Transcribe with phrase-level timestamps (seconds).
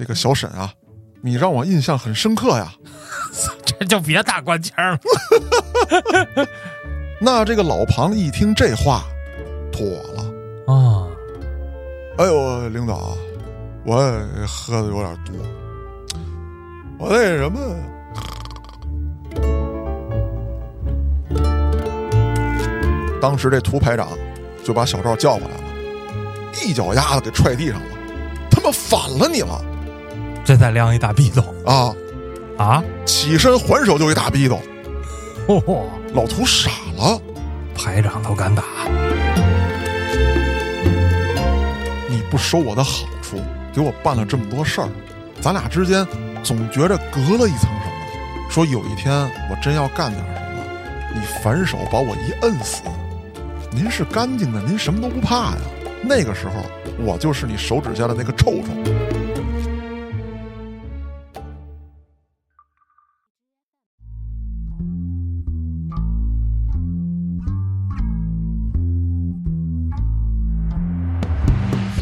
[0.00, 0.72] 这个小沈啊，
[1.20, 2.72] 你让我印象很深刻呀。
[3.66, 4.98] 这就别打官腔了。
[7.20, 9.04] 那这个老庞一听这话，
[9.70, 10.24] 妥了。
[10.72, 11.06] 啊，
[12.16, 13.14] 哎呦，领导，
[13.84, 13.96] 我
[14.48, 15.36] 喝的有点多，
[16.98, 17.60] 我那什么，
[23.20, 24.08] 当时这涂排长
[24.64, 25.64] 就把小赵叫过来了，
[26.64, 27.88] 一脚丫子给踹地上了，
[28.50, 29.62] 他妈反了你了
[30.44, 31.94] 这再亮一大逼斗啊！
[32.58, 32.84] 啊！
[33.06, 34.60] 起身还手就一大逼斗，
[35.46, 37.20] 嚯、老涂傻了。
[37.74, 38.62] 排长都敢打，
[42.08, 43.40] 你不收我的好处，
[43.72, 44.88] 给我办了这么多事儿，
[45.40, 46.06] 咱俩之间
[46.42, 48.50] 总觉着隔了一层什么。
[48.50, 49.14] 说有一天
[49.48, 50.62] 我真要干点什么，
[51.14, 52.82] 你反手把我一摁死，
[53.70, 55.58] 您是干净的，您什么都不怕呀。
[56.02, 56.52] 那个时候
[56.98, 58.84] 我就是你手指下的那个臭虫。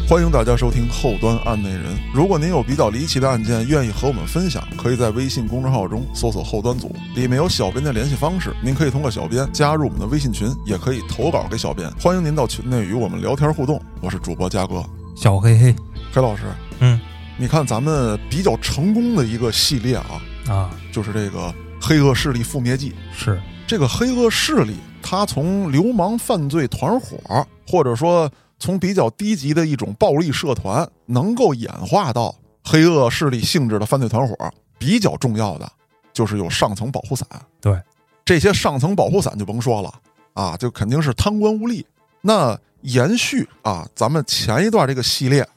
[0.09, 1.95] 欢迎大家收听《后端案内人》。
[2.11, 11.87] 如果您有比较离奇的案件，愿意和我们分享，可以在微信公众号中搜索“后端组”，里面有小编的联系方式，您可以通过小编加入我们的微信群，也可以投稿给小编。
[12.01, 13.79] 欢迎您到群内与我们聊天互动。
[14.01, 14.83] 我是主播嘉哥，
[15.15, 15.75] 小黑黑，
[16.11, 16.41] 黑老师。
[16.79, 16.99] 嗯
[17.37, 21.37] 你看咱们比较成功的一个系列啊，啊，就是这个
[21.79, 22.89] 《黑恶势力覆灭记》。
[23.15, 28.27] 是这个黑恶势力，它从流氓犯罪团伙，或者说
[28.59, 34.35] 从比较低级的一种暴力社团，能够演化到黑恶势力性质的犯罪团伙，
[34.77, 35.71] 比较重要的
[36.13, 37.27] 就是有上层保护伞。
[37.61, 37.81] 对，
[38.25, 39.93] 这些上层保护伞就甭说了
[40.33, 41.83] 啊，就肯定是贪官污吏。
[42.21, 45.47] 那延续啊，咱们前一段这个系列，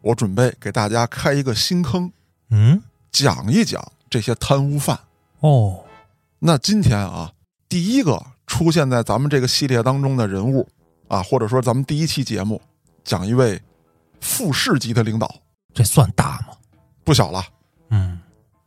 [0.00, 2.10] 我准备给大家开一个新坑，
[2.50, 4.98] 嗯讲一讲这些贪污犯。
[5.40, 5.84] 哦，
[6.38, 7.32] 那今天啊，
[7.68, 10.68] 第一个出现在咱们这个系列当中的人物
[11.08, 12.60] 啊，或者说咱们第一期节目
[13.02, 13.60] 讲一位
[14.20, 15.34] 副市级的领导，
[15.74, 16.54] 这算大吗？
[17.04, 17.44] 不小了。
[17.90, 18.20] 嗯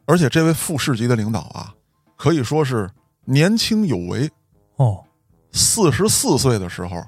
[0.06, 1.74] 而且这位副市级的领导啊，
[2.18, 2.90] 可以说是
[3.24, 4.29] 年轻有为，
[4.75, 5.02] 哦，
[5.53, 7.02] 四十四岁的时候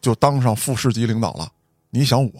[0.00, 1.48] 就当上副市级领导了。
[1.90, 2.32] 你想我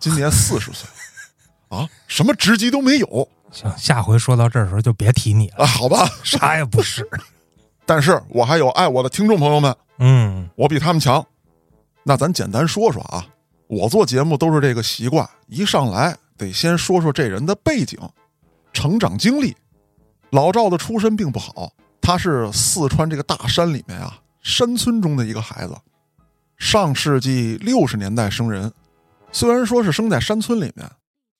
[0.00, 0.88] 今年四十岁
[1.68, 6.08] 啊，什么职级都没有行，下回说到这儿的时候就别提你了，啊，好吧。
[6.24, 7.08] 啥也不是。
[7.86, 11.24] 但是我还有爱我的听众朋友们，嗯我比他们强。
[12.04, 13.26] 那咱简单说说啊，
[13.66, 17.98] 我做节目都是这个习惯，一上来得先说说这人的背景、
[18.72, 19.56] 成长经历。
[20.30, 25.74] 老赵的出身并不好，他是四川这个大山里面啊山村中的一个孩子，
[26.58, 28.70] 上世纪六十年代生人。
[29.32, 30.88] 虽然说是生在山村里面，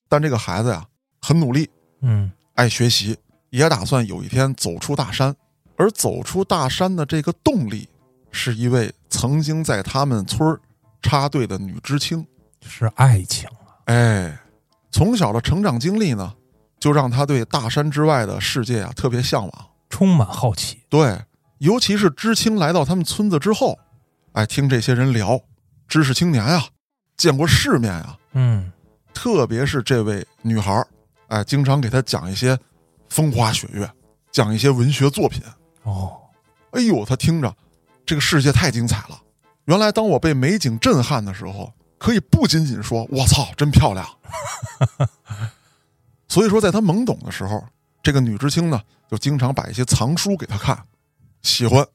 [0.09, 0.85] 但这个孩子呀
[1.21, 1.69] 很努力，
[2.01, 3.15] 嗯爱学习，
[3.51, 5.35] 也打算有一天走出大山。
[5.77, 7.89] 而走出大山的这个动力，
[8.31, 10.59] 是一位曾经在他们村儿
[11.01, 12.25] 插队的女知青。
[12.67, 13.79] 是爱情啊。
[13.85, 14.37] 哎，
[14.91, 16.33] 从小的成长经历呢，
[16.79, 19.67] 就让他对大山之外的世界啊特别向往。
[19.89, 20.81] 充满好奇。
[20.89, 21.17] 对，
[21.59, 23.79] 尤其是知青来到他们村子之后，
[24.33, 25.39] 哎，听这些人聊，
[25.87, 26.65] 知识青年啊、
[27.15, 28.69] 见过世面啊、嗯
[29.13, 30.85] 特别是这位女孩儿，
[31.27, 32.59] 哎，经常给他讲一些
[33.07, 33.89] 风花雪月，
[34.29, 35.41] 讲一些文学作品。
[35.83, 36.17] 哦，
[36.71, 37.55] 哎呦，他听着，
[38.05, 39.21] 这个世界太精彩了。
[39.65, 44.07] 原来，当我被美景震撼的时候，可以不仅仅说“我操，真漂亮”。
[46.27, 47.63] 所以说，在他懵懂的时候，
[48.03, 50.85] 这个女知青呢，就经常把一些藏书给他看，
[51.41, 51.85] 喜欢。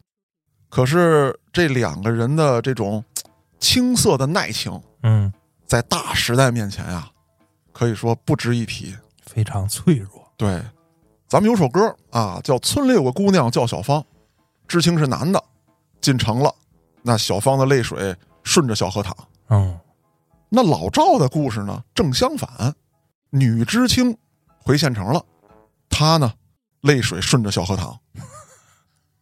[0.68, 3.04] 可是这两个人的这种
[3.58, 5.32] 青涩的耐情，嗯，
[5.66, 7.08] 在大时代面前呀，
[7.72, 8.96] 可以说不值一提。
[9.26, 10.32] 非常脆弱。
[10.36, 10.60] 对，
[11.28, 14.00] 咱们有首歌啊，叫《村里有个姑娘叫小芳》，
[14.66, 15.42] 知青是男的，
[16.00, 16.54] 进城了，
[17.02, 19.16] 那小芳的泪水顺着小河淌。
[19.48, 19.78] 哦
[20.52, 22.74] 那老赵的故事呢，正相反，
[23.30, 24.18] 女知青
[24.64, 25.24] 回县城了，
[25.88, 26.32] 她呢，
[26.80, 27.96] 泪水顺着小河淌。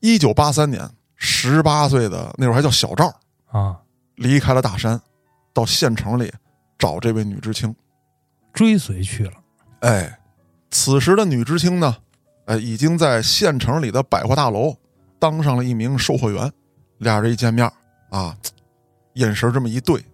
[0.01, 3.13] 一九八三年，十八岁的那会儿还叫小赵，
[3.49, 3.79] 啊，
[4.15, 4.99] 离开了大山，
[5.53, 6.33] 到县城里
[6.79, 7.77] 找这位女知青。
[8.55, 9.35] 追随去了。
[9.81, 10.19] 哎，
[10.71, 11.95] 此时的女知青呢，
[12.47, 14.75] 哎，已经在县城里的百货大楼
[15.19, 16.51] 当上了一名售货员。
[16.99, 17.71] 俩人一见面
[18.11, 18.37] 啊，
[19.15, 20.05] 眼神这么一对，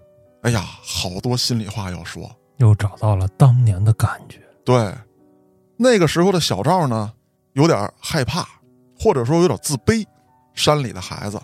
[0.42, 2.30] 哎呀，好多心里话要说。
[2.58, 4.38] 又找到了当年的感觉。
[4.64, 4.94] 对，
[5.76, 7.12] 那个时候的小赵呢，
[7.54, 8.46] 有点害怕，
[8.98, 10.06] 或者说有点自卑。
[10.54, 11.40] 山里的孩子，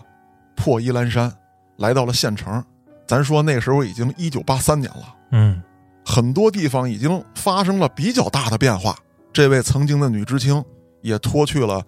[0.55, 1.29] 破衣烂衫，
[1.75, 2.63] 来到了县城。
[3.05, 5.61] 咱说那时候已经一九八三年了，嗯，
[6.05, 8.97] 很多地方已经发生了比较大的变化。
[9.33, 10.63] 这位曾经的女知青
[11.01, 11.83] 也脱去了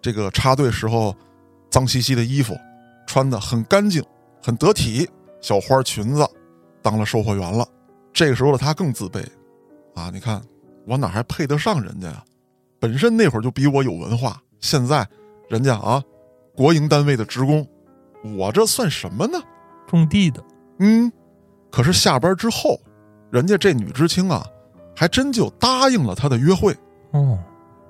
[0.00, 1.12] 这个插队时候
[1.70, 2.56] 脏兮兮的衣服，
[3.06, 4.02] 穿的很干净、
[4.42, 5.08] 很得体，
[5.40, 6.26] 小花裙子，
[6.82, 7.66] 当了售货员了。
[8.12, 9.24] 这个时候的她更自卑
[9.94, 10.10] 啊！
[10.12, 10.40] 你看
[10.86, 12.22] 我哪还配得上人家呀？
[12.78, 15.08] 本身那会儿就比我有文化，现在
[15.48, 16.02] 人家啊，
[16.54, 17.66] 国营单位的职工，
[18.36, 19.38] 我这算什么呢？
[19.86, 20.44] 种地的，
[20.78, 21.10] 嗯，
[21.70, 22.78] 可是下班之后，
[23.30, 24.46] 人家这女知青啊，
[24.94, 26.76] 还真就答应了他的约会。
[27.12, 27.38] 哦，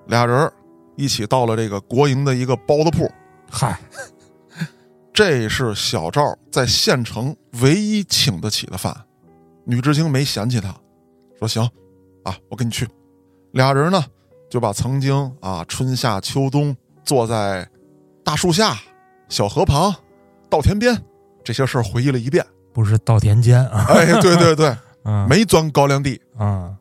[0.07, 0.51] 俩人
[0.97, 3.11] 一起到了这个国营的一个包子铺，
[3.51, 3.79] 嗨，
[5.15, 8.93] 这是小赵在县城唯一请得起的饭。
[9.65, 10.75] 女知青没嫌弃他，
[11.39, 11.63] 说行，
[12.25, 12.87] 啊，我跟你去。
[13.53, 14.05] 俩人呢，
[14.51, 17.67] 就把曾经啊春夏秋冬坐在
[18.25, 18.77] 大树下、
[19.29, 19.95] 小河旁、
[20.51, 21.01] 稻田边
[21.45, 22.45] 这些事儿回忆了一遍。
[22.73, 24.77] 不是稻田间啊，哎，对对对，
[25.07, 26.21] 嗯，没钻高粱地。
[26.37, 26.75] 啊，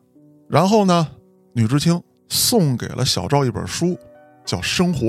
[0.48, 1.06] 然后呢，
[1.52, 3.96] 女知青送给了小赵一本书，
[4.44, 5.06] 叫《生活》，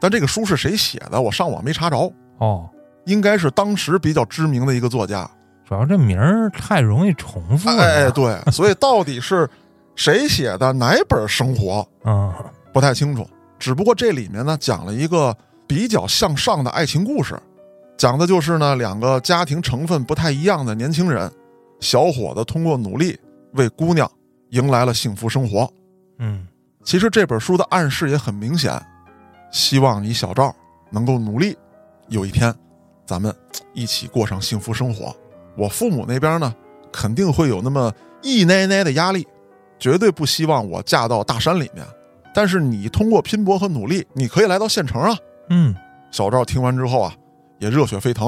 [0.00, 1.20] 但这个书是谁写的？
[1.20, 2.68] 我上网没查着，哦，
[3.04, 5.28] 应该是当时比较知名的一个作家。
[5.66, 9.48] 主要这名儿太容易重复了，哎，对， 所以到底是
[9.94, 12.32] 谁写的哪本《生活》嗯，
[12.72, 13.28] 不太清楚。
[13.58, 15.36] 只不过这里面呢讲了一个
[15.66, 17.38] 比较向上的爱情故事，
[17.98, 21.30] 讲的就是呢两个家庭成分不太一样的年轻人，
[21.80, 23.18] 小伙子通过努力
[23.52, 24.10] 为姑娘
[24.50, 25.70] 迎来了幸福生活。
[26.18, 26.46] 嗯，
[26.82, 28.80] 其实这本书的暗示也很明显，
[29.52, 30.54] 希望你小赵
[30.88, 31.54] 能够努力，
[32.08, 32.54] 有一天
[33.06, 33.34] 咱们
[33.72, 35.14] 一起过上幸福生活。
[35.56, 36.54] 我父母那边呢，
[36.92, 39.26] 肯定会有那么一奶奶的压力，
[39.78, 41.84] 绝对不希望我嫁到大山里面。
[42.34, 45.16] 但是你通过拼搏和努力，你可以来到县城啊。
[45.50, 45.74] 嗯，
[46.10, 47.12] 小赵听完之后啊，
[47.58, 48.26] 也热血沸腾，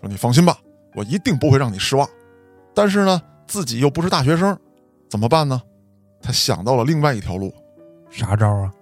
[0.00, 0.56] 说：“你放心吧，
[0.94, 2.08] 我一定不会让你失望。”
[2.74, 4.56] 但是呢，自己又不是大学生，
[5.10, 5.60] 怎么办呢？
[6.22, 7.52] 他想到了另外一条路。
[8.10, 8.72] 啥招啊？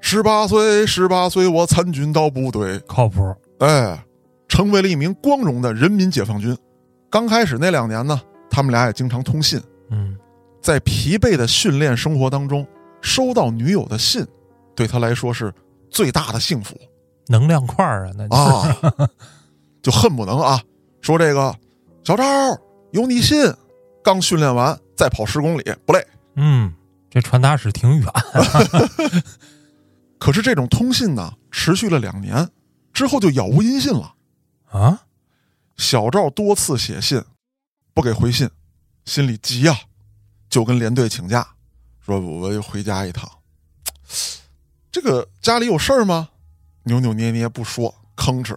[0.00, 4.04] 十八岁，十八岁，我参军到部队，靠谱，哎，
[4.48, 6.56] 成为了一名光荣的人民解放军。
[7.08, 8.20] 刚开始那两年呢，
[8.50, 9.60] 他们俩也经常通信。
[9.90, 10.16] 嗯，
[10.62, 12.66] 在疲惫的训练生活当中，
[13.00, 14.26] 收到女友的信，
[14.74, 15.52] 对他来说是
[15.90, 16.74] 最大的幸福
[17.26, 18.78] 能量块啊，那就啊！
[19.82, 20.60] 就恨不能啊，
[21.00, 21.54] 说这个
[22.04, 22.24] 小赵
[22.92, 23.52] 有你信，
[24.02, 26.06] 刚训练完再跑十公里不累。
[26.36, 26.72] 嗯，
[27.10, 28.08] 这传达室挺远，
[30.18, 32.48] 可是这种通信呢，持续了两年
[32.92, 34.14] 之后就杳无音信了。
[34.70, 35.02] 啊，
[35.76, 37.22] 小赵多次写信，
[37.92, 38.48] 不给回信，
[39.04, 39.76] 心里急呀、
[40.48, 41.46] 就跟连队请假，
[42.04, 43.28] 说我要回家一趟。
[44.92, 46.28] 这个家里有事儿吗？
[46.84, 48.56] 扭扭捏捏不说，吭哧。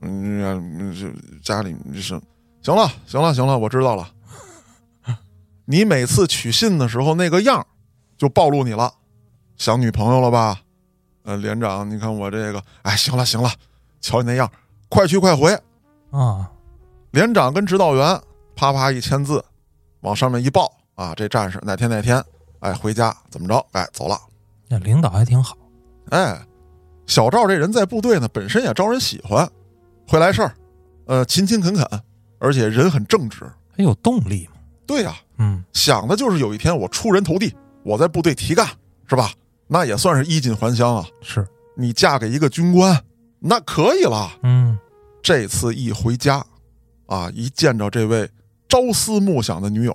[0.00, 2.20] 嗯，这家里是
[2.62, 4.12] 行了，行了，行了，我知道了。
[5.64, 7.66] 你每次取信的时候那个样儿
[8.18, 8.92] 就暴露你了，
[9.56, 10.60] 想女朋友了吧？
[11.22, 13.50] 呃，连长，你看我这个，哎，行了，行了，
[14.02, 14.50] 瞧你那样，
[14.90, 15.58] 快去快回。
[16.10, 16.50] 啊，
[17.12, 18.20] 连长跟指导员
[18.54, 19.42] 啪啪一签字，
[20.00, 22.22] 往上面一报啊，这战士哪天哪天，
[22.60, 23.64] 哎，回家怎么着？
[23.72, 24.18] 哎，走了。
[24.68, 25.56] 那领导还挺好，
[26.10, 26.38] 哎，
[27.06, 29.48] 小赵这人在部队呢，本身也招人喜欢，
[30.06, 30.54] 会来事儿，
[31.06, 31.86] 呃，勤勤恳恳，
[32.38, 33.50] 而且人很正直。
[33.74, 38.66] 很有动力嘛，对呀、嗯，想的就是有一天我出人头地，我在部队提干，
[39.06, 39.30] 是吧？
[39.66, 41.06] 那也算是衣锦还乡啊。
[41.22, 43.02] 是，你嫁给一个军官，
[43.42, 44.30] 那可以了。
[44.42, 44.78] 嗯，
[45.20, 46.44] 这次一回家，
[47.06, 48.30] 啊，一见着这位
[48.68, 49.94] 朝思暮想的女友，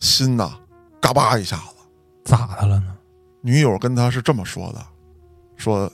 [0.00, 0.58] 心呐，
[1.00, 1.74] 嘎巴一下子。
[2.24, 2.96] 咋的了呢？
[3.42, 4.84] 女友跟他是这么说的
[5.56, 5.90] ：“说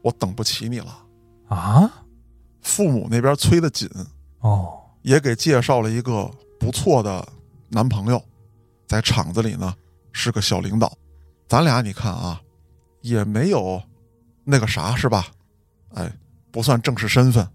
[0.00, 1.04] 我等不起你了。
[1.48, 2.04] 啊，
[2.62, 3.88] 父母那边催得紧，
[4.40, 7.26] 哦，也给介绍了一个不错的
[7.68, 8.22] 男朋友，
[8.86, 9.74] 在厂子里呢
[10.12, 10.92] 是个小领导。
[11.48, 12.40] 咱俩你看啊，
[13.00, 13.80] 也没有
[14.44, 15.26] 那个啥是吧？
[15.94, 16.12] 哎，
[16.58, 17.48] 不算正式身份。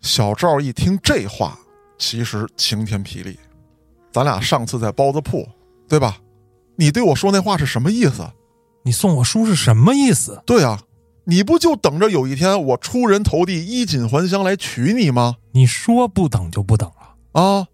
[0.00, 1.56] 小赵一听这话，
[1.96, 3.38] 其实晴天霹雳。
[4.10, 5.48] 咱俩上次在包子铺，
[5.88, 6.18] 对吧？
[6.74, 8.28] 你对我说那话是什么意思？
[8.82, 10.42] 你送我书是什么意思？
[10.44, 10.82] 对啊，
[11.22, 15.36] 你不就等着有一天我出人头地、衣锦还乡来娶你吗？
[15.52, 17.68] 你说不等就不等了，啊！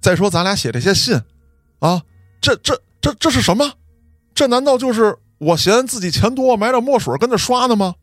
[0.00, 1.20] 再说咱俩写这些信，
[1.80, 2.02] 啊，
[2.40, 3.74] 这这这这是什么？
[4.34, 7.94] 这难道就是我嫌自己钱多买点墨水跟着刷的吗？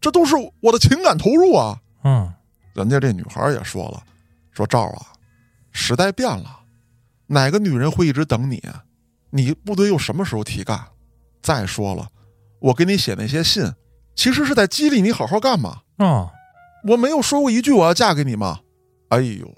[0.00, 1.80] 这都是我的情感投入啊！
[2.04, 2.32] 嗯，
[2.74, 4.02] 人家这女孩也说了，
[4.52, 5.06] 说赵啊，
[5.72, 6.60] 时代变了，
[7.26, 8.62] 哪个女人会一直等你？
[9.30, 10.86] 你部队又什么时候提干？
[11.42, 12.08] 再说了，
[12.60, 13.72] 我给你写那些信，
[14.14, 15.82] 其实是在激励你好好干嘛。
[15.98, 16.30] 哦，
[16.84, 18.60] 我没有说过一句我要嫁给你吗？
[19.08, 19.52] 哎呦，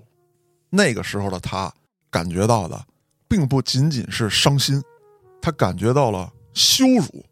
[0.71, 1.73] 那个时候的他
[2.11, 2.83] 感觉到的
[3.29, 4.83] 并不仅仅是伤心，
[5.43, 7.25] 他感觉到了羞辱，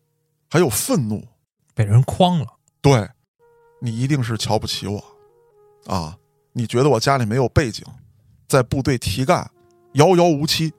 [0.50, 1.26] 还有愤怒。
[1.74, 2.46] 被人诓了，
[2.88, 3.08] 对，
[3.80, 5.04] 你一定是瞧不起我，
[5.86, 6.16] 啊，
[6.52, 7.84] 你觉得我家里没有背景，
[8.48, 9.50] 在部队提干，
[9.92, 10.72] 遥遥无期，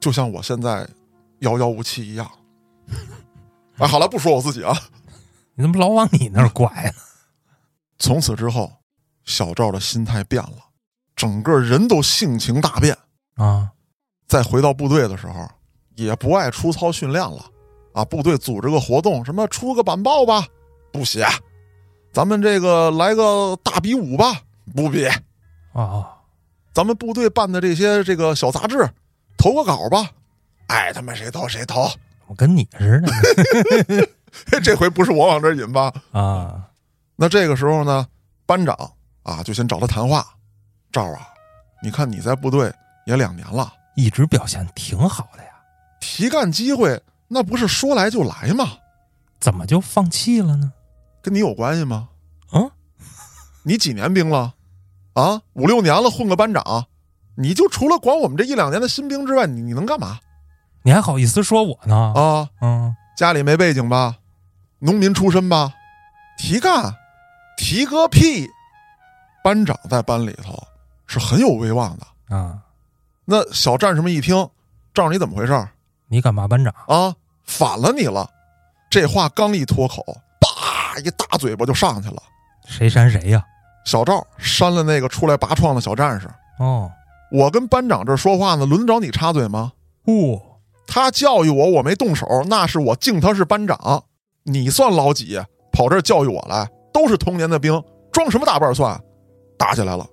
[0.00, 0.88] 就像我现在
[1.40, 2.26] 遥遥无期一样。
[3.78, 4.74] 啊， 好了，不说我自己啊。
[5.54, 6.92] 你怎么老往你那儿拐呢？
[7.98, 8.72] 从此之后，
[9.24, 10.58] 小赵的心态变了，
[11.14, 12.96] 整个人都性情大变。
[13.36, 13.70] 啊，
[14.26, 15.48] 再回到部队的时候，
[15.94, 17.44] 也不爱出操训练了。
[17.92, 20.46] 啊，部队组织个活动，什么出个板报吧，
[20.96, 21.26] 不写。
[22.12, 24.40] 咱们这个来个大比武吧，
[24.74, 25.06] 不比。
[25.74, 26.16] 啊，
[26.72, 28.88] 咱们部队办的这些这个小杂志，
[29.36, 30.10] 投个稿吧，
[30.68, 31.86] 爱他妈谁投谁投。
[32.26, 35.92] 我跟你似的 这回不是我往这引吧？
[36.12, 36.66] 啊。
[37.14, 38.06] 那这个时候呢，
[38.46, 38.74] 班长
[39.22, 40.26] 啊就先找他谈话。
[40.90, 41.28] 赵啊，
[41.82, 42.72] 你看你在部队
[43.04, 45.50] 也两年了，一直表现挺好的呀，
[46.00, 46.98] 提干机会
[47.28, 48.78] 那不是说来就来吗？
[49.38, 50.72] 怎么就放弃了呢？
[51.26, 52.08] 跟你有关系吗？
[52.52, 52.70] 啊，
[53.64, 54.54] 你几年兵了？
[55.14, 56.86] 啊，五六年了，混个班长，
[57.34, 60.20] 你就除了管我们这一两年的新兵之外，你你能干嘛？
[60.84, 62.12] 你还好意思说我呢？
[62.14, 64.18] 啊，嗯，家里没背景吧？
[64.78, 65.74] 农民出身吧？
[66.38, 66.94] 提干，
[67.58, 68.48] 提个屁！
[69.42, 70.56] 班长在班里头
[71.08, 72.36] 是很有威望的。
[72.36, 72.60] 啊，
[73.24, 74.48] 那小战士们一听，
[74.94, 75.68] 赵你怎么回事？
[76.06, 76.72] 你敢骂班长？
[76.86, 78.30] 啊，反了你了！
[78.88, 80.22] 这话刚一脱口，叭
[80.98, 82.22] 一大嘴巴就上去了。
[82.66, 83.42] 谁扇谁呀？
[83.84, 86.28] 小赵扇了那个出来拔创的小战士。
[86.58, 86.90] 哦，
[87.30, 89.72] 我跟班长这说话呢，轮得着你插嘴吗？
[90.06, 90.40] 哦，
[90.86, 94.02] 他教育我，我没动手，那是我敬他是班长。
[94.44, 95.40] 你算老几？
[95.72, 96.68] 跑这儿教育我来？
[96.92, 98.98] 都是同年的兵，装什么大瓣蒜？
[99.58, 100.06] 打起来了。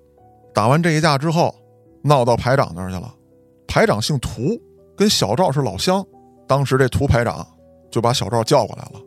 [0.54, 1.56] 打完这一架之后，
[2.04, 3.12] 闹到排长那儿去了。
[3.68, 4.60] 排长姓涂，
[4.96, 6.06] 跟小赵是老乡。
[6.48, 7.48] 当时这涂排长
[7.90, 9.00] 就把小赵叫过来了，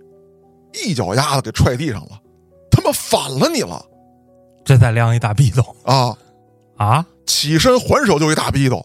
[0.73, 2.21] 一脚丫子给踹地上了。
[2.71, 3.85] 他妈反了你了！
[4.65, 6.17] 这再亮一大逼斗啊
[6.77, 7.07] 啊！
[7.27, 8.85] 起身还手就一大逼斗。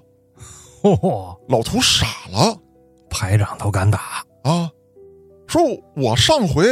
[0.81, 2.57] 嚯，老涂傻了，
[3.09, 4.69] 排长都敢打啊！
[5.47, 5.61] 说
[5.95, 6.63] 我上回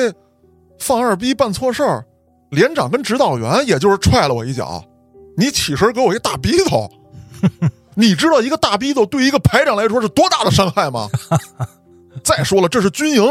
[0.80, 2.06] 放二逼办错事儿，
[2.50, 4.84] 连长跟指导员也就是踹了我一脚，
[5.36, 6.90] 你起身给我一大逼斗，
[7.96, 11.10] 你知道一个大逼斗对一个排长来说是多大的伤害吗？
[12.24, 13.24] 再说了，这是军营，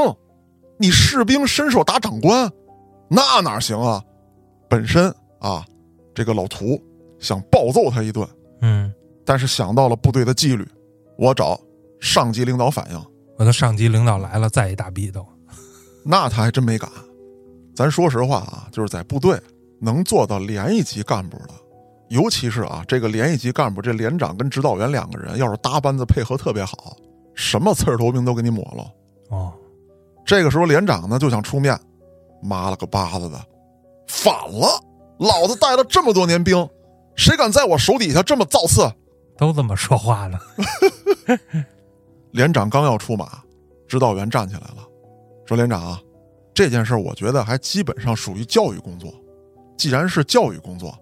[0.78, 2.50] 你士兵伸手打长官，
[3.08, 4.02] 那哪行啊？
[4.68, 5.64] 本身啊，
[6.14, 6.80] 这个老涂
[7.18, 8.26] 想暴揍他一顿，
[8.60, 8.92] 嗯，
[9.24, 10.66] 但是想到了部队的纪律，
[11.16, 11.58] 我找
[12.00, 13.02] 上级领导反映，
[13.36, 15.26] 我的上级领导来了，再一大逼斗。
[16.04, 16.88] 那他还真没敢。
[17.74, 19.40] 咱说实话啊，就是在部队
[19.80, 21.54] 能做到连一级干部的，
[22.08, 26.96] 尤其是啊，这个连一级干部，这连长跟指导员两个人要是搭班子配合特别好，
[27.34, 28.84] 什么刺儿头兵都给你抹了。
[29.30, 29.52] 哦，
[30.28, 31.74] 这个时候连长呢就想出面，
[32.42, 33.42] 妈了个巴子的，
[34.06, 34.78] 反了！
[35.18, 36.68] 老子带了这么多年兵，
[37.16, 38.86] 谁敢在我手底下这么造次？
[39.38, 40.38] 都这么说话呢。
[42.32, 43.42] 连长刚要出马，
[43.88, 44.86] 指导员站起来了，
[45.46, 45.98] 说：“连长啊，
[46.52, 49.10] 这件事我觉得还基本上属于教育工作。
[49.78, 50.94] 既然是教育工作，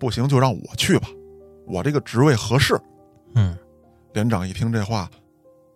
[0.00, 1.06] 不行就让我去吧，
[1.64, 2.76] 我这个职位合适。”
[3.36, 3.56] 嗯，
[4.14, 5.08] 连长一听这话，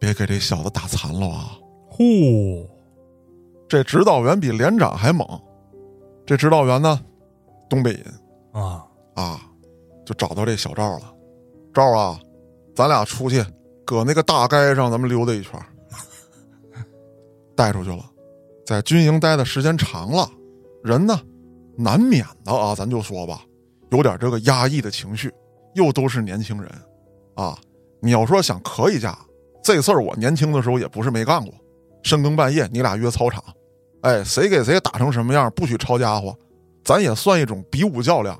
[0.00, 1.56] 别给这小子打残了啊！
[1.88, 2.68] 呼，
[3.68, 5.28] 这指导员比连长还猛。
[6.24, 7.00] 这指导员呢，
[7.68, 8.04] 东北人
[8.52, 8.84] 啊
[9.14, 9.40] 啊，
[10.04, 11.14] 就找到这小赵了。
[11.72, 12.18] 赵啊，
[12.74, 13.44] 咱俩出去，
[13.84, 15.52] 搁那个大街上咱们溜达一圈，
[17.54, 18.04] 带出去了。
[18.66, 20.28] 在军营待的时间长了，
[20.82, 21.20] 人呢，
[21.76, 23.42] 难免的啊，咱就说吧，
[23.90, 25.32] 有点这个压抑的情绪。
[25.74, 26.70] 又都是年轻人，
[27.34, 27.56] 啊，
[28.00, 29.16] 你要说想磕一下，
[29.62, 31.54] 这事儿我年轻的时候也不是没干过。
[32.02, 33.42] 深更半夜，你俩约操场，
[34.02, 36.36] 哎，谁给谁打成什么样，不许抄家伙，
[36.84, 38.38] 咱也算一种比武较量。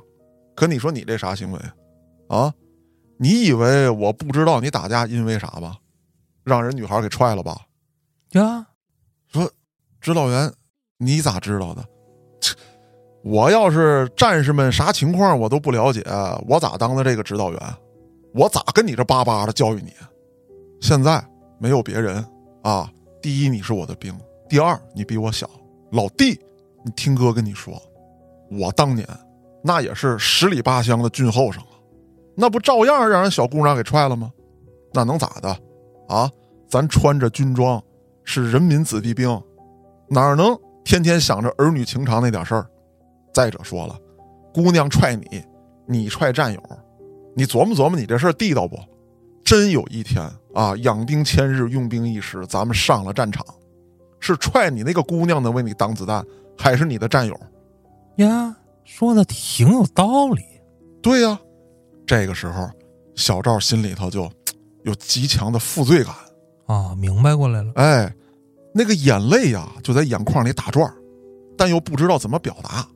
[0.55, 1.59] 可你说你这啥行为，
[2.29, 2.53] 啊？
[3.19, 5.77] 你以为我不知道你打架因为啥吧？
[6.45, 7.57] 让人女孩给踹了吧？
[8.33, 8.67] 呀，
[9.33, 9.51] 说
[10.01, 10.53] 指导员，
[10.99, 11.85] 你咋知道的？
[13.25, 16.05] 我要是战士们啥情况我都不了解，
[16.47, 17.61] 我咋当的这个指导员？
[18.33, 19.93] 我咋跟你这巴巴的教育你？
[20.81, 21.23] 现在
[21.59, 22.25] 没有别人
[22.63, 22.89] 啊！
[23.21, 24.15] 第一，你是我的兵；
[24.49, 25.49] 第二，你比我小。
[25.93, 26.39] 老弟，
[26.85, 27.81] 你听哥跟你说，
[28.51, 29.07] 我当年
[29.63, 31.77] 那也是十里八乡的军后生啊，
[32.35, 34.33] 那不照样让人小姑娘给踹了吗？
[34.93, 35.49] 那能咋的？
[36.09, 36.31] 啊，
[36.69, 37.83] 咱穿着军装，
[38.25, 39.29] 是人民子弟兵，
[40.09, 42.67] 哪能天天想着儿女情长那点事儿？
[43.35, 43.99] 再者说了，
[44.55, 45.43] 姑娘踹你，
[45.87, 46.63] 你踹战友，
[47.35, 48.79] 你琢磨琢磨，你这事儿地道不？
[49.45, 50.23] 真有一天
[50.55, 53.45] 啊，养兵千日，用兵一时，咱们上了战场，
[54.21, 56.25] 是踹你那个姑娘的为你挡子弹，
[56.57, 57.39] 还是你的战友？
[58.17, 60.43] 呀，说的挺有道理。
[61.01, 61.39] 对呀，
[62.07, 62.69] 这个时候
[63.15, 64.31] 小赵心里头就
[64.85, 66.15] 有极强的负罪感，
[66.67, 67.73] 啊，明白过来了。
[67.77, 68.13] 哎，
[68.75, 70.93] 那个眼泪呀就在眼眶里打转
[71.57, 72.87] 但又不知道怎么表达。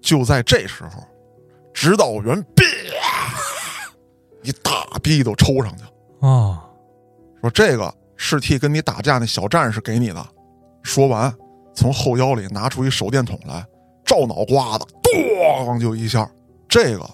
[0.00, 1.02] 就在这时候，
[1.72, 2.64] 指导员啪
[4.42, 5.84] 一大逼都抽上去，
[6.26, 6.62] 啊，
[7.40, 10.26] 说这个是替跟你打架那小战士给你的。
[10.82, 11.34] 说完，
[11.74, 13.64] 从后腰里拿出一手电筒来，
[14.04, 16.30] 照脑瓜子，咣就一下。
[16.68, 17.08] 这个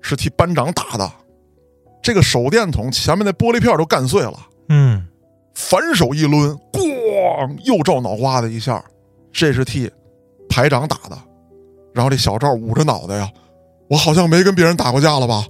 [0.00, 1.10] 是替班长打的，
[2.02, 4.34] 这个手电筒前面那玻璃片都干碎了。
[4.68, 5.06] 嗯，
[5.54, 8.82] 反手一抡，咣，又照脑瓜子一下，
[9.32, 9.90] 这是替
[10.48, 11.18] 排长打的。
[11.92, 13.30] 然后这小赵捂着脑袋呀，
[13.88, 15.44] 我好像没跟别人打过架了吧？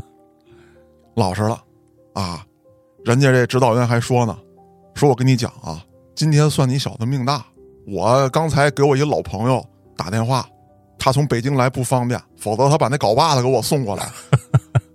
[1.16, 1.60] 老实了，
[2.12, 2.44] 啊，
[3.04, 4.36] 人家这指导员还说呢，
[4.94, 7.44] 说我跟你讲啊，今天算你小子命大。
[7.86, 9.64] 我刚才给我一老朋友
[9.96, 10.46] 打电话，
[10.98, 14.08] 他从北京来不方便，否则他把那镐把子给我送过来，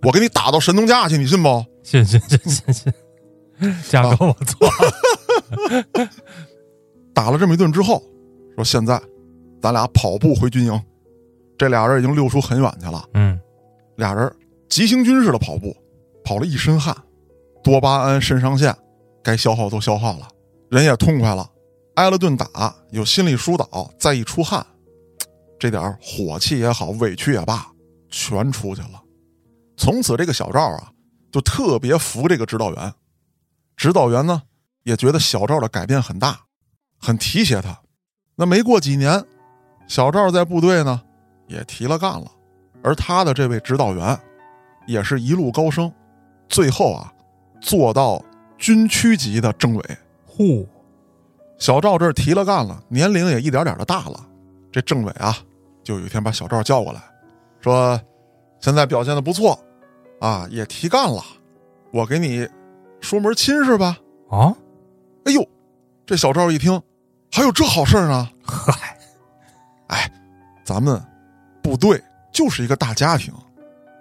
[0.04, 1.66] 我给你打到神农架去，你信不？
[1.84, 2.94] 信信信信信，
[3.90, 6.10] 价格 我错了。
[7.14, 8.02] 打了这么一顿之后，
[8.56, 9.02] 说现在
[9.62, 10.82] 咱俩跑步回军营。
[11.58, 13.40] 这俩人已经溜出很远去了，嗯，
[13.96, 14.30] 俩人
[14.68, 15.76] 急行军似的跑步，
[16.24, 16.96] 跑了一身汗，
[17.66, 18.72] 多巴胺肾上腺
[19.24, 20.28] 该消耗都消耗了，
[20.70, 21.50] 人也痛快了，
[21.96, 24.64] 挨了顿打，有心理疏导，再一出汗，
[25.58, 27.66] 这点火气也好，委屈也罢，
[28.12, 29.02] 全出去了。
[29.76, 30.92] 从此，这个小赵啊，
[31.32, 32.94] 就特别服这个指导员。
[33.76, 34.44] 指导员呢，
[34.84, 36.42] 也觉得小赵的改变很大，
[37.00, 37.76] 很提携他。
[38.36, 39.26] 那没过几年，
[39.88, 41.02] 小赵在部队呢，
[41.48, 42.32] 也提了干了。
[42.84, 44.16] 而他的这位指导员，
[44.86, 45.92] 也是一路高升，
[46.48, 47.12] 最后啊，
[47.66, 48.24] 做到
[48.60, 49.84] 军区级的政委。
[50.38, 50.64] 嚯，
[51.58, 54.24] 小赵这提了干了，年龄也一点点的大了。
[54.72, 55.36] 这政委啊，
[55.84, 57.02] 就有一天把小赵叫过来，
[57.60, 58.00] 说
[58.62, 59.60] ：“现在表现的不错，
[60.20, 61.24] 啊，也提干了，
[61.92, 62.48] 我给你
[63.02, 63.98] 说门亲事吧。
[64.30, 64.56] 啊，”
[65.26, 65.44] 哎呦，
[66.06, 66.80] 这小赵一听，
[67.32, 68.30] 还有这好事呢！
[68.44, 68.96] 嗨，
[69.88, 70.12] 哎，
[70.64, 71.02] 咱们
[71.64, 72.00] 部队
[72.32, 73.34] 就是一个大家庭，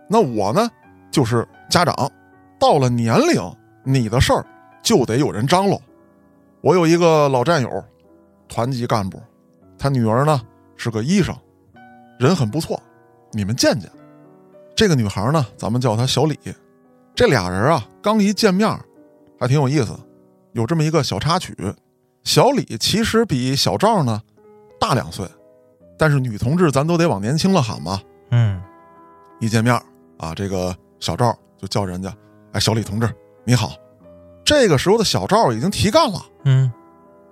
[0.06, 0.68] 那我呢
[1.10, 2.10] 就是家长，
[2.58, 3.40] 到了年龄，
[3.84, 4.44] 你的事儿
[4.82, 5.80] 就得有人张罗。
[6.60, 7.84] 我有一个老战友，
[8.48, 9.22] 团级干部，
[9.78, 10.40] 他女儿呢
[10.76, 11.36] 是个医生，
[12.18, 12.82] 人很不错，
[13.32, 13.90] 你们见见。
[14.74, 16.38] 这个女孩呢，咱们叫她小李。
[17.14, 18.68] 这俩人啊，刚一见面，
[19.38, 19.96] 还挺有意思，
[20.52, 21.54] 有这么一个小插曲。
[22.24, 24.20] 小李其实比小赵呢
[24.80, 25.28] 大两岁，
[25.98, 28.00] 但是女同志咱都得往年轻了喊嘛。
[28.30, 28.60] 嗯，
[29.38, 29.74] 一见面
[30.18, 32.12] 啊，这个小赵就叫人家，
[32.52, 33.08] 哎，小李同志
[33.44, 33.74] 你好。
[34.44, 36.70] 这个时候的小赵已经提干了，嗯，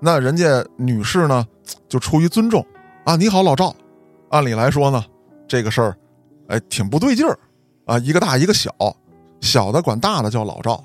[0.00, 1.46] 那人家女士呢，
[1.88, 2.64] 就出于尊重
[3.04, 3.74] 啊，你好，老赵。
[4.30, 5.04] 按理来说呢，
[5.46, 5.96] 这个事儿，
[6.48, 7.38] 哎，挺不对劲儿
[7.84, 8.74] 啊，一个大一个小，
[9.42, 10.82] 小的管大的叫老赵。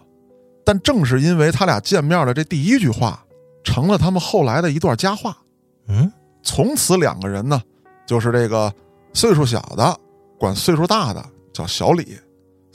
[0.65, 3.23] 但正是因为他俩见面的这第一句话，
[3.63, 5.37] 成了他们后来的一段佳话。
[5.87, 6.11] 嗯，
[6.43, 7.61] 从此两个人呢，
[8.05, 8.73] 就是这个
[9.13, 9.97] 岁数小的
[10.37, 12.17] 管岁数大的叫小李，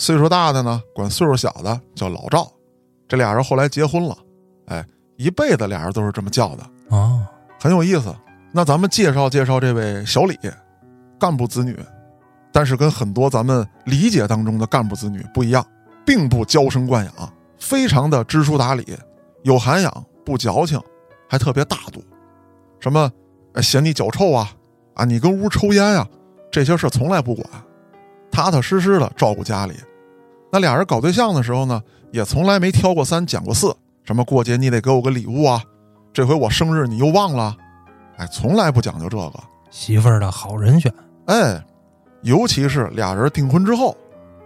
[0.02, 2.50] 岁数大的呢管岁数小的叫老赵。
[3.06, 4.18] 这俩人后来结婚了，
[4.66, 4.84] 哎，
[5.16, 7.24] 一辈子俩人都是这么叫的，哦，
[7.60, 8.12] 很有意思。
[8.50, 10.36] 那咱们介绍介绍这位小李，
[11.20, 11.78] 干部子女，
[12.50, 15.64] 但是跟很多咱们理解当中的干部子女不一样，
[16.04, 18.84] 并不娇生惯养，非常的知书达理，
[19.42, 20.80] 有涵养，不矫情，
[21.28, 22.02] 还特别大度。
[22.80, 23.08] 什么，
[23.52, 24.50] 哎嫌你脚臭啊，
[24.94, 26.04] 啊，你跟屋抽烟呀、
[26.50, 27.46] 这些事从来不管，
[28.32, 29.74] 踏踏实实的照顾家里。
[30.54, 35.62] 那俩人搞对象的时候呢，也从来没挑过三讲过四，什么过节你得给我个礼物啊，
[36.12, 37.56] 这回我生日你又忘了，
[38.18, 39.32] 哎，从来不讲究这个。
[39.70, 40.92] 媳妇儿的好人选。
[41.24, 41.58] 哎，
[42.20, 43.96] 尤其是俩人订婚之后，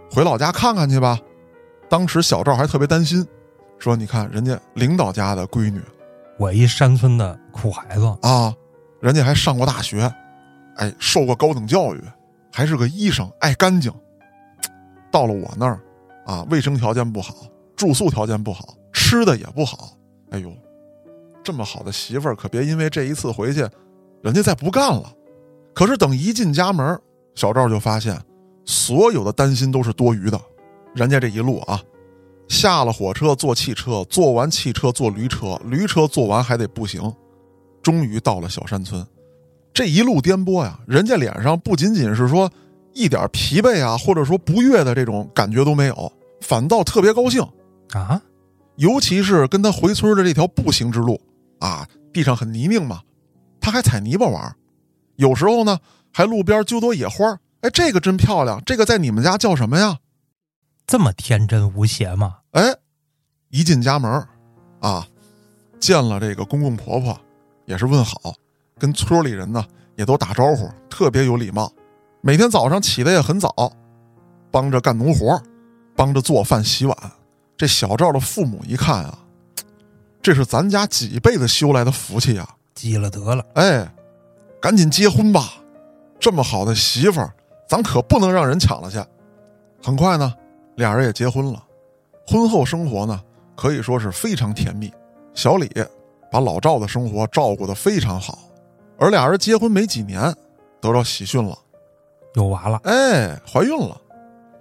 [0.08, 1.18] 回老家看看去吧。
[1.88, 3.26] 当时小赵还特别担心，
[3.80, 5.82] 说：“你看人家领导家的闺女
[6.38, 8.54] 我一山村的苦孩子，啊，
[9.00, 10.08] 人家还上过大学，
[10.76, 12.00] 哎，受过高等教育，
[12.52, 13.92] 还是个医生，爱干净。
[15.10, 15.80] 到了我那儿，
[16.26, 17.34] 啊，卫生条件不好，
[17.74, 19.96] 住宿条件不好，吃的也不好。
[20.30, 20.52] 哎呦，
[21.42, 23.66] 这么好的媳妇儿，可别因为这一次回去，
[24.22, 25.10] 人家再不干了。
[25.72, 27.00] 可是等一进家门，
[27.34, 28.20] 小赵就发现，
[28.64, 30.40] 所有的担心都是多余的。
[30.94, 31.80] 人家这一路啊，
[32.48, 37.14] 下了火车坐汽车，坐完汽车坐驴车，驴车坐完还得步行，
[37.82, 39.06] 终于到了小山村。
[39.72, 42.50] 这一路颠簸呀，人家脸上不仅仅是说
[42.94, 47.42] 一点疲惫啊，或者说不悦的这种感觉都没有，反倒特别高兴。
[47.92, 48.20] 啊，
[48.76, 51.20] 尤其是跟他回村的这条步行之路
[51.60, 53.00] 啊，地上很泥泞嘛，
[53.60, 54.54] 他还踩泥巴玩儿。
[55.16, 55.78] 有时候呢，
[56.12, 59.98] 还路边揪朵野花儿，哎，这个真漂亮，这个在你们家叫什么呀？
[60.86, 62.36] 这么天真无邪吗？
[62.52, 62.74] 哎，
[63.48, 64.28] 一进家门儿
[64.80, 65.06] 啊，
[65.80, 67.18] 见了这个公公婆婆，
[67.64, 68.34] 也是问好，
[68.78, 69.64] 跟村里人呢
[69.96, 71.72] 也都打招呼，特别有礼貌。
[72.20, 73.72] 每天早上起得也很早，
[74.50, 75.42] 帮着干农活儿，
[75.96, 76.96] 帮着做饭洗碗。
[77.56, 79.18] 这小赵的父母一看啊，
[80.20, 82.46] 这是咱家几辈子修来的福气啊！
[82.74, 83.90] 积了德了，哎，
[84.60, 85.54] 赶紧结婚吧！
[86.20, 87.32] 这么好的媳妇儿，
[87.66, 89.02] 咱可不能让人抢了去。
[89.82, 90.34] 很快呢，
[90.76, 91.64] 俩人也结婚了。
[92.26, 93.18] 婚后生活呢，
[93.56, 94.92] 可以说是非常甜蜜。
[95.32, 95.70] 小李
[96.30, 98.38] 把老赵的生活照顾得非常好，
[98.98, 100.20] 而俩人结婚没几年，
[100.80, 101.56] 得到喜讯了，
[102.34, 103.98] 有娃了，哎，怀孕了。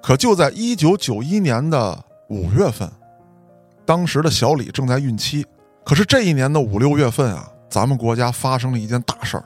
[0.06, 2.88] 可就在一九九一年的五月份，
[3.88, 5.44] 当时的小李正在孕期。
[5.84, 9.44] 可是这一年的五六月份啊，咱们国家发生了一件大事儿。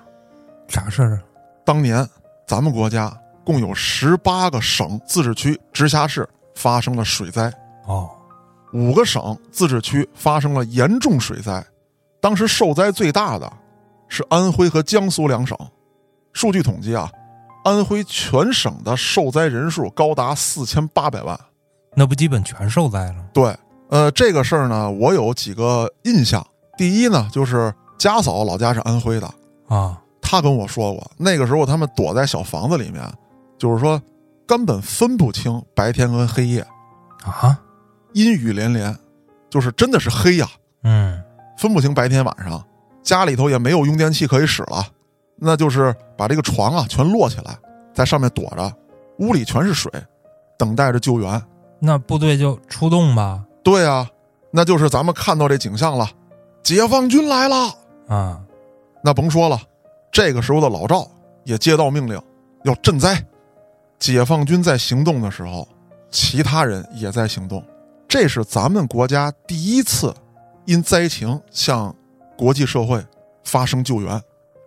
[0.67, 1.23] 啥事儿啊？
[1.63, 2.05] 当年
[2.45, 7.49] 咱们国家共有十八个省、自治区、直辖市发生了水灾，
[7.85, 8.09] 哦，
[8.73, 11.65] 五个省、自治区发生了严重水灾。
[12.19, 13.49] 当时受灾最大的
[14.09, 15.57] 是安徽和江苏两省。
[16.33, 17.09] 数据统计啊，
[17.69, 21.39] 安徽全省的受灾人数高达四千八百万。
[21.95, 23.15] 那不基本全受灾了？
[23.31, 23.55] 对，
[23.89, 26.45] 呃，这个事儿呢，我有几个印象。
[26.77, 29.29] 第一呢，就是家嫂老家是安徽的，
[29.67, 33.03] 啊，她跟我说过，那个时候他们躲在小房子里面，
[33.57, 34.01] 就是说
[34.47, 36.65] 根本分不清白天跟黑夜，
[37.23, 37.59] 啊，
[38.13, 38.97] 阴雨连连，
[39.49, 40.47] 就是真的是黑呀，
[40.83, 41.21] 嗯，
[41.57, 42.63] 分不清白天晚上。
[43.01, 44.85] 家里头也没有用电器可以使了，
[45.39, 47.57] 那就是把这个床啊全摞起来，
[47.93, 48.71] 在上面躲着，
[49.19, 49.91] 屋里全是水，
[50.57, 51.41] 等待着救援。
[51.79, 53.45] 那部队就出动吧？
[53.63, 54.09] 对啊，
[54.51, 56.09] 那就是咱们看到这景象了，
[56.61, 57.73] 解放军来了。
[58.07, 58.41] 啊，
[59.01, 59.59] 那甭说了，
[60.11, 61.07] 这个时候的老赵
[61.45, 62.21] 也接到命令
[62.63, 63.23] 要赈灾。
[63.97, 65.67] 解放军在行动的时候，
[66.09, 67.63] 其他人也在行动。
[68.07, 70.13] 这是咱们国家第一次
[70.65, 71.95] 因灾情向
[72.37, 73.05] 国际社会
[73.43, 74.21] 发生救援，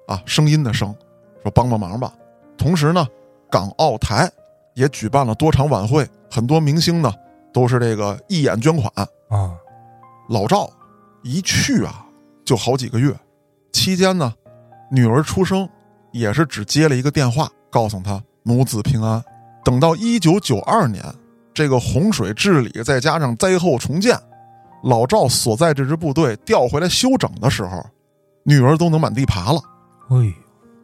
[0.06, 0.94] 啊，声音的声，
[1.42, 2.12] 说帮帮忙吧。
[2.56, 3.06] 同时呢，
[3.50, 4.30] 港澳台
[4.74, 7.12] 也举办了多场晚会，很多明星呢
[7.52, 8.92] 都是这个义演捐款。
[9.28, 9.54] 啊，
[10.28, 10.68] 老赵
[11.22, 12.06] 一去啊，
[12.44, 13.14] 就好几个月。
[13.72, 14.32] 期间呢，
[14.90, 15.68] 女儿出生
[16.12, 19.22] 也是只接了一个电话，告诉他母子平安。
[19.64, 21.02] 等到一九九二年，
[21.54, 24.18] 这个洪水治理再加上灾后重建，
[24.82, 27.82] 老赵所在这支部队调回来休整的时候，
[28.42, 29.60] 女儿都能满地爬了。
[30.12, 30.34] 哎，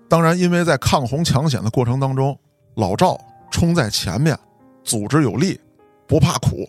[0.08, 2.38] 当然，因为在抗洪抢险的过程当中，
[2.76, 3.18] 老赵
[3.50, 4.38] 冲在前面，
[4.82, 5.60] 组织有力，
[6.06, 6.66] 不怕苦，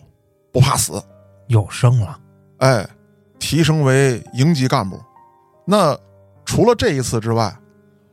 [0.52, 1.02] 不怕死，
[1.46, 2.18] 又升了，
[2.58, 2.86] 哎，
[3.38, 5.00] 提升为营级干部。
[5.64, 5.96] 那
[6.44, 7.56] 除了这一次之外，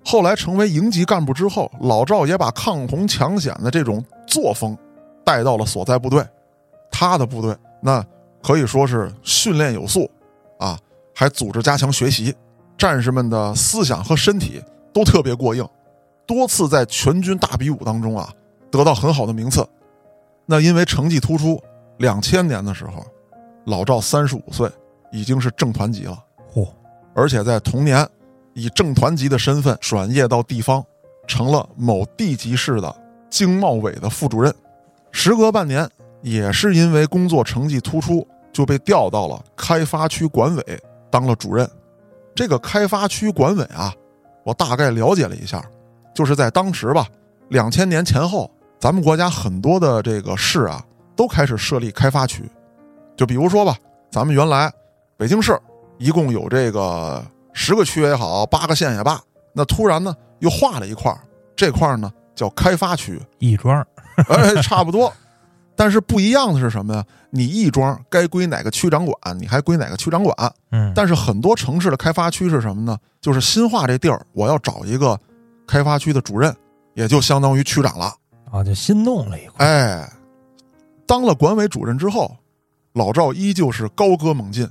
[0.06, 4.78] 后来成为营级干部之后，老赵也把抗洪抢险的这种作风
[5.26, 6.26] 带到了所在部队。
[6.90, 8.04] 他的部队那
[8.42, 10.10] 可以说是训练有素
[10.58, 10.80] 啊，
[11.14, 12.34] 还组织加强学习，
[12.78, 14.62] 战士们的思想和身体
[14.94, 15.68] 都特别过硬，
[16.26, 18.32] 多次在全军大比武当中啊
[18.70, 19.68] 得到很好的名次。
[20.46, 21.62] 那因为成绩突出，
[21.98, 23.06] 两千年的时候，
[23.66, 24.70] 老赵三十五岁，
[25.12, 26.18] 已经是正团级了。
[26.54, 26.68] 嚯，
[27.14, 28.08] 而且在同年，
[28.54, 30.86] 以正团级的身份转业到地方，
[31.28, 32.96] 成了某地级市的
[33.30, 34.54] 经贸委的副主任。
[35.12, 35.90] 时隔半年，
[36.22, 40.64] 也是因为工作成绩突出，就被调到了开发区管委
[41.10, 41.70] 当了主任。
[42.38, 43.92] 这个开发区管委啊，
[44.44, 45.66] 我大概了解了一下，
[46.14, 47.08] 就是在当时吧，
[47.50, 48.48] 两千年前后，
[48.80, 50.80] 咱们国家很多的这个市啊，
[51.16, 52.44] 都开始设立开发区。
[53.16, 53.76] 就比如说吧，
[54.12, 54.72] 咱们原来
[55.18, 55.60] 北京市
[55.98, 59.20] 一共有这个十个区也好，八个县也罢，
[59.52, 61.18] 那突然呢又划了一块儿，
[61.56, 63.84] 这块儿呢叫开发区，亦庄，
[64.30, 65.12] 哎，差不多。
[65.78, 67.06] 但是不一样的是什么呀？
[67.30, 70.36] 你亦庄该归哪个区长管，你还归哪个区长管。
[70.72, 72.98] 嗯，但是很多城市的开发区是什么呢？
[73.22, 75.18] 就是新化这地儿，我要找一个
[75.68, 76.54] 开发区的主任，
[76.96, 78.12] 也就相当于区长了。
[78.52, 80.12] 啊，就新弄了一块，哎，
[81.06, 82.36] 当了管委主任之后，
[82.94, 84.68] 老赵依旧是高歌猛进，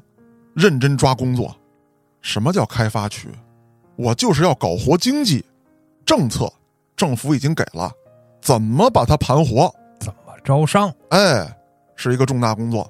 [0.55, 1.55] 认真抓工作。
[2.21, 3.29] 什么叫开发区？
[3.95, 5.45] 我就是要搞活经济，
[6.05, 6.53] 政策
[6.97, 7.93] 政府已经给了，
[8.43, 9.73] 怎么把它盘活？
[10.47, 10.95] 招商？
[11.09, 11.59] 哎，
[11.97, 12.89] 是一个重大工作。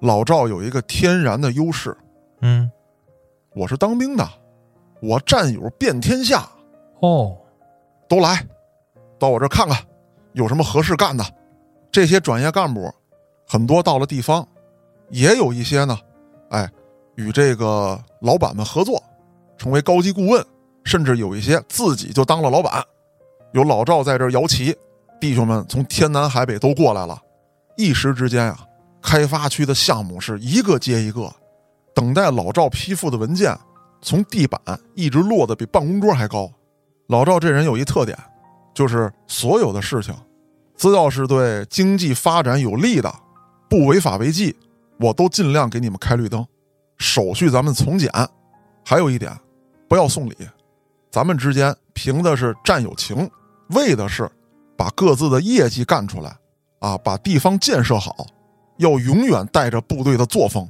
[0.00, 1.96] 老赵有一个天然的优势，
[2.42, 2.70] 嗯，
[3.54, 4.28] 我是当兵的，
[5.00, 6.46] 我战友遍天下，
[7.00, 7.34] 哦，
[8.06, 8.46] 都来
[9.18, 9.82] 到我这看看，
[10.34, 11.24] 有什么合适干的。
[11.90, 12.92] 这些转业干部
[13.48, 14.46] 很多到了地方，
[15.08, 15.98] 也有一些呢，
[16.50, 16.70] 哎，
[17.14, 19.02] 与这个老板们合作，
[19.56, 20.44] 成为高级顾问，
[20.84, 22.84] 甚至有一些自己就当了老板。
[23.52, 24.76] 有老赵在这摇旗，
[25.20, 27.20] 弟兄们从天南海北都过来了，
[27.76, 28.58] 一时之间啊，
[29.02, 31.30] 开发区的项目是一个接一个，
[31.94, 33.54] 等待老赵批复的文件
[34.00, 34.58] 从地板
[34.94, 36.50] 一直落得比办公桌还高。
[37.08, 38.16] 老赵这人有一特点，
[38.72, 40.14] 就是所有的事情，
[40.74, 43.14] 只要是对经济发展有利的，
[43.68, 44.56] 不违法违纪，
[44.98, 46.46] 我都尽量给你们开绿灯，
[46.96, 48.10] 手续咱们从简。
[48.86, 49.30] 还有一点，
[49.86, 50.34] 不要送礼，
[51.10, 53.30] 咱们之间凭的是战友情。
[53.70, 54.28] 为的是
[54.80, 56.34] 把各自的业绩干出来，
[56.78, 58.24] 啊，把地方建设好，
[58.78, 60.66] 要永远带着部队的作风，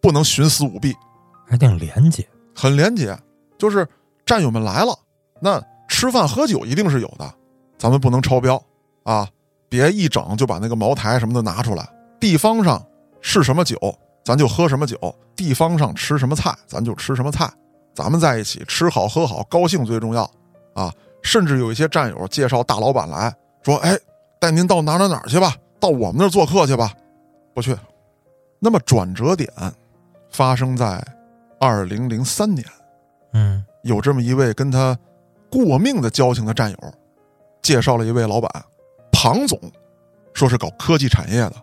[0.00, 0.94] 不能徇私舞弊，
[1.44, 3.18] 还挺廉洁，很廉洁。
[3.58, 3.84] 就是
[4.24, 4.96] 战友们来了，
[5.40, 7.34] 那吃饭喝酒一定是有的，
[7.76, 8.62] 咱们不能超标
[9.02, 9.28] 啊，
[9.68, 11.84] 别一整就把那个茅台什么的拿出来。
[12.20, 12.80] 地方上
[13.20, 13.76] 是什么酒，
[14.24, 14.96] 咱就喝什么酒；
[15.34, 17.52] 地方上吃什么菜，咱就吃什么菜。
[17.92, 20.30] 咱们在一起吃好喝好，高兴最重要
[20.74, 20.94] 啊。
[21.24, 23.98] 甚至有一些战友介绍大老板来说：“哎，
[24.40, 26.92] 带您到哪哪哪去吧，到我们那儿做客去吧。”
[27.54, 27.76] 不去。
[28.60, 29.50] 那么转折点
[30.30, 31.04] 发生在
[31.60, 32.64] 二零零三年。
[33.32, 34.96] 嗯，有这么一位跟他
[35.50, 36.78] 过命的交情的战友，
[37.62, 38.50] 介绍了一位老板
[39.12, 39.60] 庞总，
[40.32, 41.54] 说是搞科技产业的。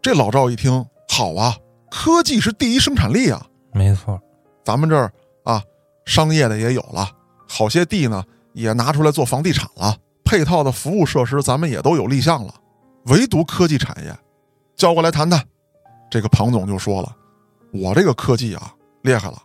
[0.00, 1.56] 这老赵一听，好啊，
[1.90, 3.44] 科技是第一生产力啊。
[3.72, 4.20] 没错，
[4.64, 5.12] 咱们这儿
[5.44, 5.62] 啊，
[6.04, 7.10] 商业的也有了，
[7.48, 8.24] 好些地呢。
[8.52, 9.94] 也拿出来做房地产了，
[10.26, 12.52] 配套的服务设施咱们也都有立项了，
[13.04, 14.12] 唯独科技产业，
[14.74, 15.42] 叫过来谈谈。
[16.10, 17.16] 这个庞总就说了
[17.72, 19.40] ：“我这个科技啊，厉害了，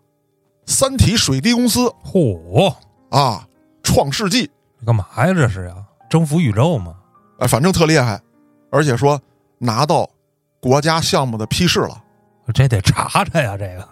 [0.65, 2.74] 三体水滴公司，嚯
[3.10, 3.48] 啊，
[3.84, 4.50] 创世纪，
[4.84, 5.34] 干嘛呀？
[5.34, 5.76] 这是呀，
[6.10, 6.96] 征服宇宙吗？
[7.38, 8.20] 哎，反正特厉害，
[8.72, 9.22] 而且说
[9.60, 10.10] 拿到
[10.60, 12.04] 国家项目的批示了，
[12.54, 13.56] 这得查查呀。
[13.56, 13.88] 这个，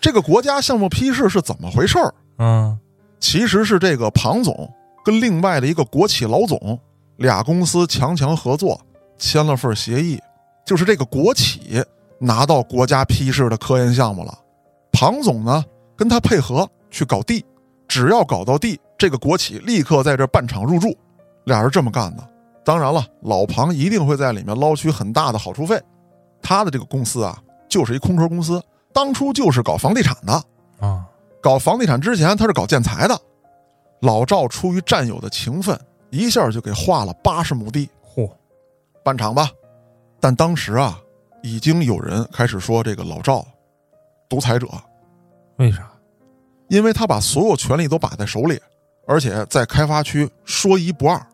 [0.00, 2.12] 这个国家项目批示是怎么回事儿？
[2.38, 2.76] 嗯。”
[3.22, 4.68] 其实是这个庞总
[5.04, 6.78] 跟另外的一个国企老总
[7.16, 8.80] 俩公司强强合作，
[9.18, 10.20] 签了份协议，
[10.64, 11.82] 就是这个国企
[12.18, 14.36] 拿到国家批示的科研项目了，
[14.92, 15.64] 庞总呢
[15.96, 17.44] 跟他配合去搞地，
[17.88, 20.96] 只要搞到地，这个国企立刻在这办厂入驻，
[21.44, 22.28] 俩人这么干的。
[22.64, 25.80] 当然了，老庞一定会在里面捞取很大的好处费，
[26.40, 27.36] 他的这个公司啊
[27.68, 28.62] 就是一空壳公司，
[28.92, 30.32] 当初就是搞房地产的
[30.78, 31.04] 啊。
[31.42, 33.20] 搞房地产之前，他是搞建材的。
[34.02, 35.78] 老赵出于战友的情分，
[36.10, 38.28] 一下就给划了八十亩地，嚯，
[39.04, 39.48] 办厂吧。
[40.20, 41.00] 但当时啊，
[41.40, 43.46] 已经有人开始说这个老赵
[44.28, 44.66] 独裁者。
[45.56, 45.88] 为啥？
[46.68, 48.60] 因为他把所有权力都把在手里，
[49.06, 51.24] 而且在开发区说一不二。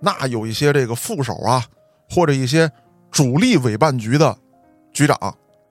[0.00, 1.64] 那有一些这个副手啊，
[2.10, 2.68] 或者一些
[3.10, 4.36] 主力委办局的
[4.92, 5.16] 局长，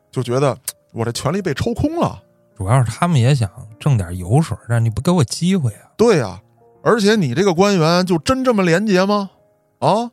[0.10, 0.58] 就觉得
[0.94, 2.22] 我这权力被抽空了。
[2.56, 5.92] 主要是他们也想挣点油水，但你不给我机会啊？
[5.98, 6.42] 对呀，
[6.86, 9.32] 而且你这个官员就真这么廉洁吗？
[9.80, 10.12] 啊，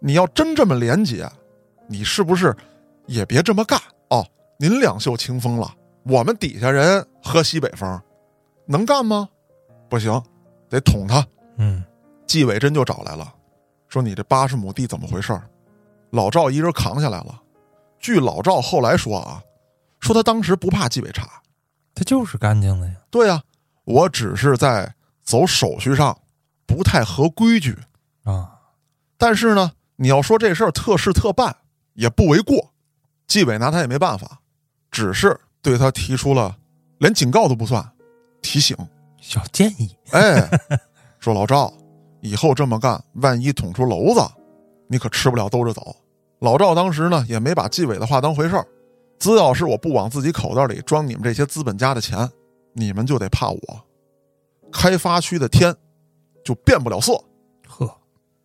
[0.00, 1.28] 你要真这么廉洁，
[1.88, 2.56] 你是不是
[3.06, 3.76] 也别这么干
[4.10, 4.24] 哦？
[4.58, 8.00] 您两袖清风了，我们底下人喝西北风，
[8.64, 9.28] 能干吗？
[9.88, 10.22] 不行，
[10.68, 11.26] 得捅他。
[11.56, 11.82] 嗯，
[12.28, 13.34] 纪委真就找来了，
[13.88, 15.36] 说你这八十亩地怎么回事？
[16.10, 17.42] 老赵一人扛下来了。
[17.98, 19.42] 据老赵后来说啊，
[19.98, 21.28] 说他当时不怕纪委查。
[21.92, 22.94] 他就是干净的呀。
[23.10, 23.42] 对呀，
[23.84, 24.94] 我只是在
[25.28, 26.18] 走手续上
[26.64, 27.76] 不太合规矩
[28.24, 28.50] 啊。
[29.18, 31.54] 但是呢，你要说这事儿特事特办
[31.92, 32.72] 也不为过。
[33.26, 34.40] 纪委拿他也没办法，
[34.90, 36.56] 只是对他提出了
[36.96, 37.86] 连警告都不算，
[38.40, 38.74] 提醒、
[39.20, 39.94] 小建议。
[40.12, 40.48] 哎，
[41.20, 41.70] 说老赵
[42.22, 44.26] 以后这么干，万一捅出娄子，
[44.86, 45.94] 你可吃不了兜着走。
[46.38, 48.66] 老赵当时呢也没把纪委的话当回事儿。
[49.18, 52.30] 只要是我不往自己口袋里装你们这些资本家的钱，
[52.72, 53.84] 你们就得怕我。
[54.72, 55.74] 开发区的天
[56.44, 57.12] 就变不了色。
[57.66, 57.90] 呵，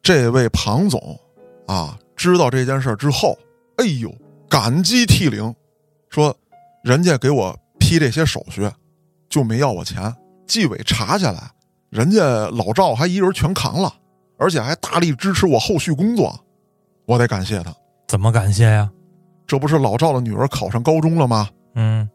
[0.02, 1.20] 这位庞总
[1.68, 3.38] 啊，知道这件事之后，
[3.78, 4.14] 哎呦，
[4.50, 5.54] 感激涕零，
[6.10, 6.36] 说
[6.84, 8.70] 人家给我批这些手续，
[9.30, 10.14] 就没要我钱。
[10.46, 11.50] 纪委查下来，
[11.90, 13.94] 人家老赵还一人全扛了，
[14.38, 16.38] 而且还大力支持我后续工作，
[17.06, 17.74] 我得感谢他。
[18.08, 18.92] 怎么感谢呀？
[19.48, 21.50] 这不是老赵的女儿考上高中了吗？
[21.76, 22.08] 嗯，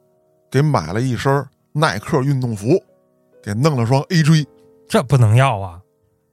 [0.51, 2.81] 给买了一身耐克运动服，
[3.43, 4.47] 给弄了双 AJ，
[4.89, 5.81] 这不能要啊！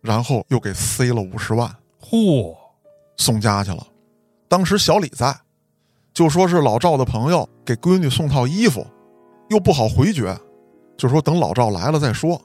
[0.02, 2.56] 然后又给塞了五十万，嚯，
[3.18, 3.86] 送家去了。
[4.48, 5.36] 当时小李在，
[6.14, 8.86] 就说是老赵的朋友给闺女送套衣服，
[9.50, 10.38] 又不好回绝，
[10.98, 12.40] 就说等老赵来了再说。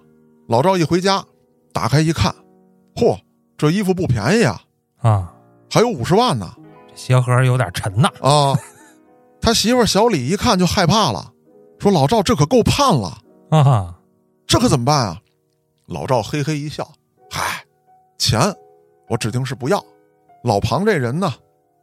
[0.49, 1.25] 老赵一回家，
[1.73, 2.35] 打开一看，
[2.95, 3.19] 嚯，
[3.57, 4.63] 这衣服不便宜啊！
[4.99, 5.35] 啊，
[5.71, 6.51] 还有五十万呢。
[6.95, 8.59] 鞋盒有点沉呐啊！
[9.41, 11.33] 他媳妇小李一看就害怕了，
[11.79, 13.19] 说：“老赵，这可够判了，
[13.49, 13.95] 啊，
[14.51, 15.23] 这可怎么办啊？”
[15.87, 16.91] 老赵嘿嘿一笑
[17.31, 17.65] ：“嗨，
[18.19, 18.41] 钱
[19.09, 19.81] 我指定是不要。
[20.43, 21.33] 老庞这人呢，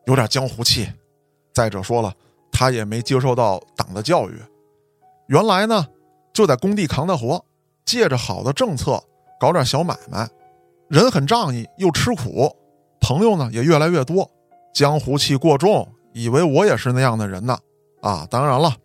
[0.06, 0.86] 有点江湖气。
[1.54, 2.14] 再者说了，
[2.52, 4.38] 他也没接受到党的教育，
[5.28, 5.88] 原来呢
[6.34, 7.42] 就在工地扛的活，
[7.86, 9.02] 借着好的政策
[9.40, 10.30] 搞点小买卖，
[10.90, 12.54] 人很仗义又吃苦，
[13.00, 14.30] 朋友呢也越来越多，
[14.74, 17.58] 江湖气过重。”以为我也是那样的人呢，
[18.02, 18.28] 啊！
[18.30, 18.76] 当然了，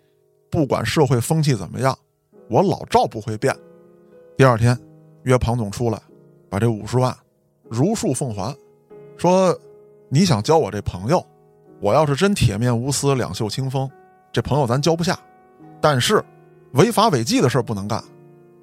[0.50, 1.98] 不管社会风气怎么样，
[2.48, 3.56] 我老赵不会变。
[4.42, 4.76] 第二天
[5.22, 5.96] 约庞总出来，
[6.50, 7.16] 把这五十万
[7.70, 8.52] 如数奉还，
[9.16, 9.56] 说
[10.08, 11.24] 你想交我这朋友，
[11.80, 13.88] 我要是真铁面无私、两袖清风，
[14.32, 15.16] 这朋友咱交不下。
[15.80, 16.20] 但是
[16.72, 18.02] 违法违纪的事不能干。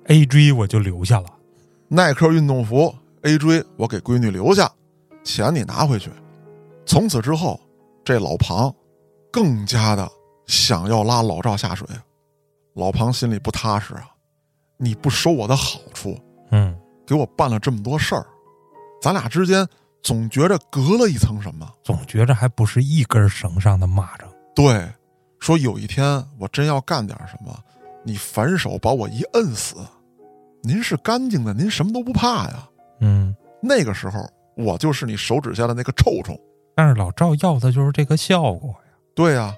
[0.07, 1.27] A G 我就留下了，
[1.87, 4.69] 耐克运动服 A G 我给闺女留下，
[5.23, 6.11] 钱你拿回去。
[6.85, 7.57] 从此之后。
[8.03, 8.75] 这老庞
[9.31, 10.11] 更加的
[10.45, 11.87] 想要拉老赵下水，
[12.73, 14.09] 老庞心里不踏实啊！
[14.81, 16.17] 你不收我的好处，
[16.51, 16.73] 嗯，
[17.05, 18.25] 给我办了这么多事儿，
[19.01, 19.67] 咱俩之间
[20.01, 24.23] 总觉着隔了一层什么，总觉着还不是一根绳上的蚂蚱。
[24.55, 24.89] 对，
[25.39, 27.53] 说有一天我真要干点什么，
[28.03, 29.75] 你反手把我一摁死，
[30.63, 32.67] 您是干净的，您什么都不怕呀。
[33.01, 36.39] 嗯，那个时候我就是你手指下的那个臭虫。
[36.73, 38.95] 但是老赵要的就是这个效果呀。
[39.13, 39.53] 对呀，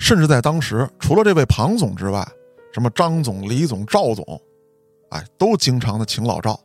[0.00, 2.26] 甚至在当时，除了这位庞总之外，
[2.72, 4.24] 什么张总、李总、赵总，
[5.10, 6.58] 哎，都经常的请老赵，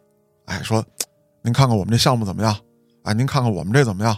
[0.45, 0.83] 哎，说
[1.41, 2.55] 您看看我们这项目怎么样？
[3.03, 4.17] 哎，您看看我们这怎么样？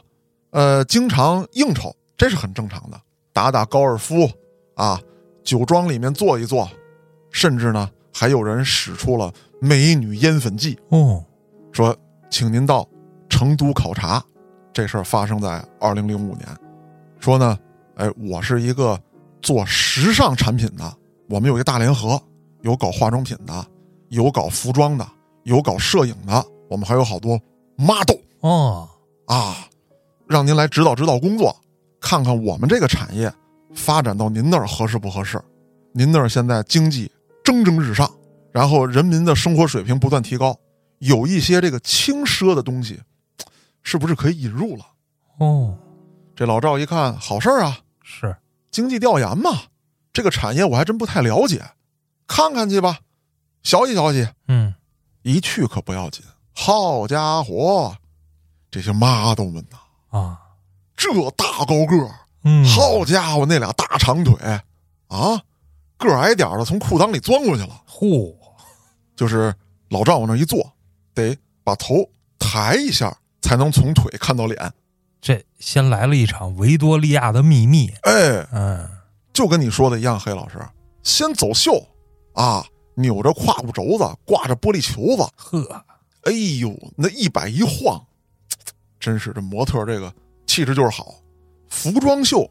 [0.51, 2.99] 呃，经常应酬，这是很正常的。
[3.33, 4.29] 打打高尔夫
[4.75, 4.99] 啊，
[5.43, 6.69] 酒庄里面坐一坐，
[7.31, 11.23] 甚至呢，还有人使出了美女烟粉计哦，
[11.71, 11.95] 说
[12.29, 12.87] 请您到
[13.29, 14.23] 成都考察。
[14.73, 16.47] 这事儿发生在二零零五年，
[17.19, 17.57] 说呢，
[17.95, 18.99] 哎，我是一个
[19.41, 20.97] 做时尚产品的，
[21.29, 22.21] 我们有一个大联合，
[22.61, 23.65] 有搞化妆品的，
[24.09, 25.07] 有搞服装的，
[25.43, 27.39] 有搞摄影的，我们还有好多
[27.75, 28.89] model 哦
[29.25, 29.67] 啊，
[30.27, 31.55] 让您来指导指导工作，
[31.99, 33.31] 看看我们这个产业
[33.75, 35.41] 发展到您那儿合适不合适？
[35.93, 37.11] 您那儿现在经济
[37.43, 38.09] 蒸蒸日上，
[38.51, 40.57] 然后人民的生活水平不断提高，
[40.99, 42.99] 有一些这个轻奢的东西。
[43.83, 44.85] 是不是可以引入了？
[45.39, 45.73] 哦，
[46.35, 47.79] 这老赵一看，好事儿啊！
[48.03, 48.35] 是
[48.69, 49.51] 经济调研嘛，
[50.17, 51.63] 这个产业我还真不太了解，
[52.25, 53.01] 看看去吧，
[53.61, 54.27] 学习学习。
[54.47, 54.73] 嗯，
[55.21, 56.25] 一去可不要紧，
[56.55, 57.95] 好家伙，
[58.71, 59.77] 这些妈都们呐
[60.17, 60.39] 啊，
[60.95, 64.33] 这大高个儿，嗯，好家伙，那俩大长腿
[65.07, 65.39] 啊，
[65.99, 67.83] 个矮点的从裤裆里钻过去了。
[67.87, 68.35] 嚯，
[69.15, 69.53] 就是
[69.89, 70.73] 老赵往那一坐，
[71.13, 73.15] 得把头抬一下。
[73.39, 74.73] 才能从腿看到脸，
[75.21, 77.93] 这先来了一场维多利亚的秘密。
[78.01, 78.89] 哎，嗯，
[79.37, 80.59] 就跟你说的一样，黑老师，
[81.03, 81.79] 先走秀
[82.33, 85.85] 啊，扭着胯骨轴子，挂着玻璃球子，呵，
[86.23, 88.03] 哎呦，那一摆一晃，
[88.99, 90.11] 真是这模特这个
[90.47, 91.13] 气质就是好。
[91.69, 92.49] 服装秀，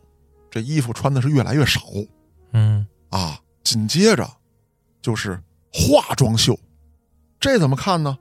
[0.48, 1.80] 这衣服穿的是越来越少，
[2.52, 4.24] 嗯啊，紧接着
[5.02, 6.56] 就是化妆秀，
[7.40, 8.16] 这怎么看呢？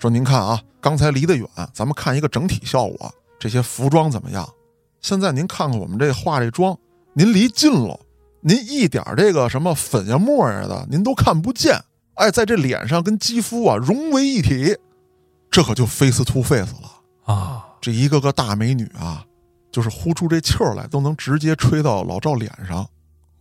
[0.00, 3.14] 说您看啊，刚才离得远，咱们看一个整体效果。
[3.38, 4.52] 这些服装怎么样？
[5.00, 6.76] 现在您看看我们这化这妆，
[7.18, 7.98] 您离近了，
[8.42, 11.82] 您一点这个什么粉呀沫呀的，您都看不见。
[12.16, 14.76] 哎，在这脸上跟肌肤啊融为一体，
[15.50, 17.66] 这可就 face to face 了啊！
[17.80, 19.24] 这一个个大美女啊，
[19.72, 22.86] 就是呼出这气儿来，都能直接吹到老赵脸上。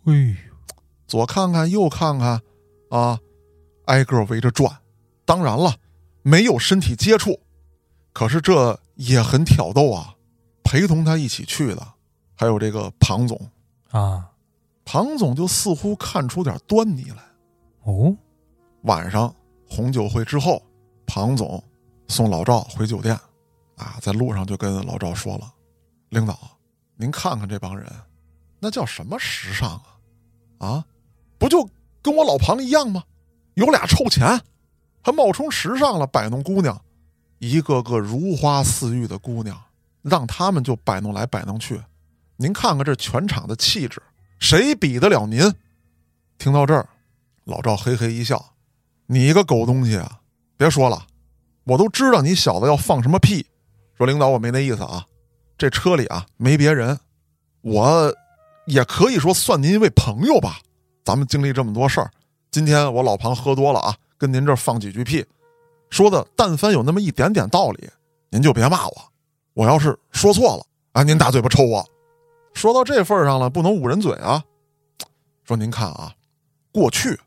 [0.06, 0.36] 哎呦，
[1.06, 2.40] 左看看右看看，
[2.90, 3.20] 啊，
[3.88, 4.72] 挨个围着转。
[5.26, 5.76] 当然了。
[6.28, 7.40] 没有身体接触，
[8.12, 10.16] 可是这也很挑逗啊！
[10.64, 11.88] 陪同他一起去的
[12.36, 13.40] 还有这个庞总
[13.96, 14.30] 啊，
[14.84, 17.24] 庞总就似乎看出点端倪来。
[17.84, 18.14] 哦，
[18.82, 19.34] 晚上
[19.70, 20.62] 红酒会之后，
[21.08, 21.64] 庞总
[22.10, 23.18] 送老赵回酒店，
[23.78, 25.50] 啊，在路上就跟老赵说了
[26.12, 26.38] ：“领导，
[26.98, 27.90] 您看看这帮人，
[28.60, 30.68] 那叫什么时尚啊？
[30.68, 30.86] 啊，
[31.38, 31.66] 不就
[32.02, 33.02] 跟我老庞一样吗？
[33.54, 34.42] 有俩臭钱。”
[35.02, 36.82] 还冒充时尚了，摆弄姑娘，
[37.38, 39.58] 一个个如花似玉的姑娘，
[40.02, 41.82] 让他们就摆弄来摆弄去。
[42.38, 44.02] 您看看这全场的气质，
[44.40, 45.54] 谁比得了您？
[46.38, 46.88] 听到这儿，
[47.46, 48.54] 老赵嘿嘿一笑
[49.08, 50.20] ：“你一个狗东西啊！
[50.58, 51.06] 别说了，
[51.64, 53.46] 我都知道你小子要放什么屁。
[53.98, 55.06] 说领导，我没那意思啊。
[55.58, 57.00] 这车里啊没别人，
[57.62, 58.14] 我
[58.66, 60.60] 也可以说算您一位朋友吧。
[61.04, 62.12] 咱们经历这么多事儿，
[62.52, 65.26] 今天我老庞喝多了啊。”跟您这放几句屁，
[65.90, 67.90] 说的但凡有那么一点点道理，
[68.30, 69.12] 您就别骂我。
[69.54, 71.86] 我要是说错了，啊，您大嘴巴抽我。
[72.56, 74.44] 说到这份儿上了，不能捂人嘴啊。
[75.44, 76.12] 说您看啊，
[76.72, 77.20] 过去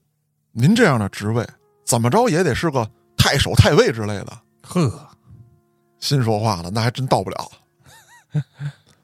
[0.51, 1.47] 您这样的职位，
[1.85, 4.41] 怎么着也得是个太守、太尉之类的。
[4.62, 5.09] 呵，
[6.01, 7.53] 心说话了，那还真到不了。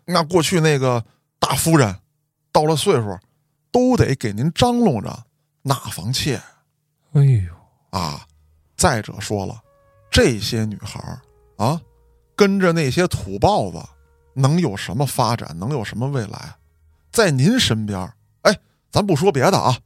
[0.04, 1.04] 那过去那个
[1.38, 1.94] 大夫人，
[2.50, 3.16] 到了岁数，
[3.70, 5.24] 都得给您张罗着
[5.62, 6.40] 纳房妾
[7.12, 7.54] 哎呦，
[7.90, 8.26] 啊。
[8.76, 9.62] 再者说了，
[10.10, 11.20] 这些女孩儿
[11.64, 11.80] 啊，
[12.34, 13.78] 跟着那些土豹子，
[14.34, 15.58] 能有什么发展？
[15.58, 16.56] 能有什么未来？
[17.10, 18.58] 在您身边儿，哎，
[18.90, 19.78] 咱不说别的啊，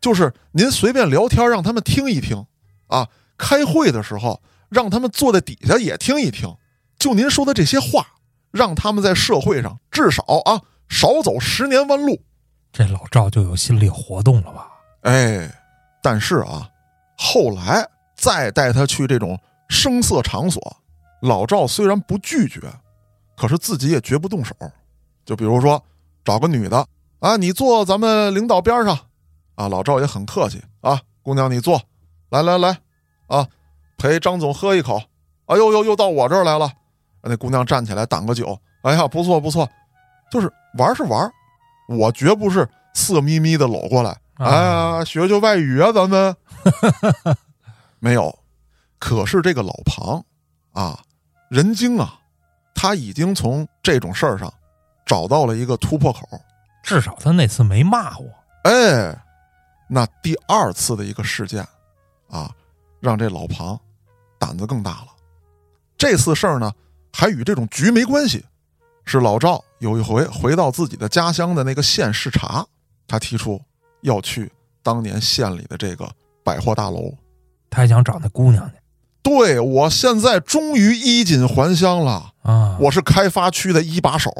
[0.00, 2.44] 就是您随便聊天，让他们听一听
[2.88, 3.08] 啊。
[3.38, 6.56] 开会的时候，让他们坐在底下也听一听。
[6.98, 8.06] 就您说的这些话，
[8.52, 12.22] 让他们在社会上至少啊少走十年弯路。
[12.72, 14.68] 这老赵就有心理活动了吧？
[15.02, 15.50] 哎，
[16.00, 16.68] 但是啊，
[17.16, 19.38] 后来再带他去这种
[19.68, 20.76] 声色场所，
[21.20, 22.60] 老赵虽然不拒绝，
[23.36, 24.54] 可是自己也绝不动手。
[25.24, 25.82] 就比如说
[26.24, 26.86] 找个女的
[27.20, 28.98] 啊，你坐咱们领导边上
[29.54, 31.80] 啊，老赵也很客气啊，姑娘你坐，
[32.30, 32.78] 来来来
[33.28, 33.46] 啊，
[33.96, 35.00] 陪张总喝一口。
[35.46, 36.72] 哎呦呦，又到我这儿来了。
[37.22, 39.68] 那姑娘站起来挡个酒，哎呀，不错不错，
[40.30, 41.30] 就是玩是玩，
[41.88, 44.10] 我绝不是色眯眯的搂过来。
[44.10, 46.34] 啊哎呀，学学外语啊，咱们
[48.00, 48.36] 没有。
[48.98, 50.24] 可是这个老庞
[50.72, 50.98] 啊，
[51.48, 52.18] 人精啊，
[52.74, 54.52] 他已经从这种事儿上
[55.04, 56.28] 找到了一个突破口。
[56.82, 58.26] 至少他那次没骂我。
[58.64, 59.16] 哎，
[59.88, 61.66] 那第二次的一个事件
[62.28, 62.50] 啊，
[63.00, 63.78] 让这老庞
[64.38, 65.08] 胆子更大了。
[65.96, 66.72] 这次事儿呢，
[67.12, 68.44] 还与这种局没关系，
[69.04, 72.66] 是老赵有一回回到自己的家乡的那个县视察，
[73.06, 73.60] 他提出
[74.00, 74.50] 要去
[74.82, 76.10] 当年县里的这个
[76.42, 77.14] 百货大楼。
[77.70, 78.74] 他还想找那姑娘去
[79.22, 82.76] 对我现在终于衣锦还乡了，啊！
[82.80, 84.32] 我是开发区的一把手，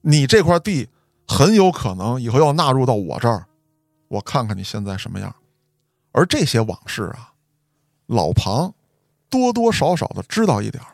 [0.00, 0.88] 你这块地
[1.26, 3.46] 很有可能以后要纳入到我这儿，
[4.08, 5.34] 我看看你现在什么样。
[6.12, 7.32] 而这些往事啊，
[8.06, 8.74] 老庞
[9.28, 10.90] 多多少少的知道一点儿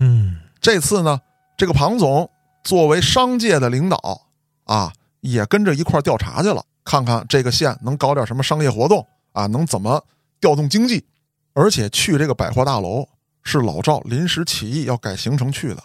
[0.00, 1.20] 嗯，这次呢，
[1.56, 2.30] 这个庞总
[2.62, 4.22] 作为商界的领导
[4.64, 10.04] 啊，也跟着一块儿调查去了，看看这个县能搞点什么商业活动啊，能怎么
[10.40, 11.04] 调动经济。
[11.52, 13.06] 而且去这个百货大楼
[13.42, 15.82] 是老赵临时起意要改行程去的，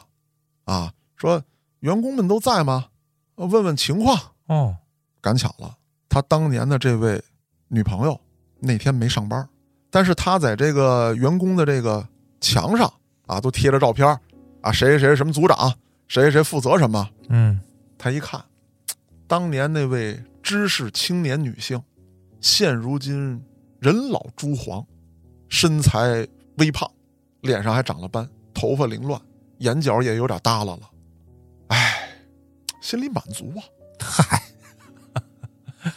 [0.66, 1.42] 啊，说
[1.80, 2.88] 员工们都在吗？
[3.36, 4.20] 呃问问情况。
[4.48, 4.78] 哦，
[5.22, 5.78] 赶巧了，
[6.08, 7.22] 他当年的这位
[7.68, 8.20] 女朋友
[8.60, 9.48] 那天没上班，
[9.90, 12.08] 但是他在这个员工的这个
[12.40, 12.92] 墙上
[13.26, 14.08] 啊，都贴着照片
[14.62, 15.74] 啊，谁谁谁什么组长，
[16.08, 17.10] 谁谁谁负责什么。
[17.30, 17.60] 嗯，
[17.98, 18.44] 他一看，
[19.28, 21.82] 当年那位知识青年女性，
[22.40, 23.44] 现如今
[23.80, 24.86] 人老珠黄，
[25.50, 26.28] 身材
[26.58, 26.90] 微胖，
[27.46, 29.20] 脸上还长了斑，头发凌乱，
[29.60, 30.82] 眼角也有点耷拉了。
[31.68, 32.10] 哎，
[32.82, 33.64] 心里满足啊。
[34.00, 34.42] 嗨，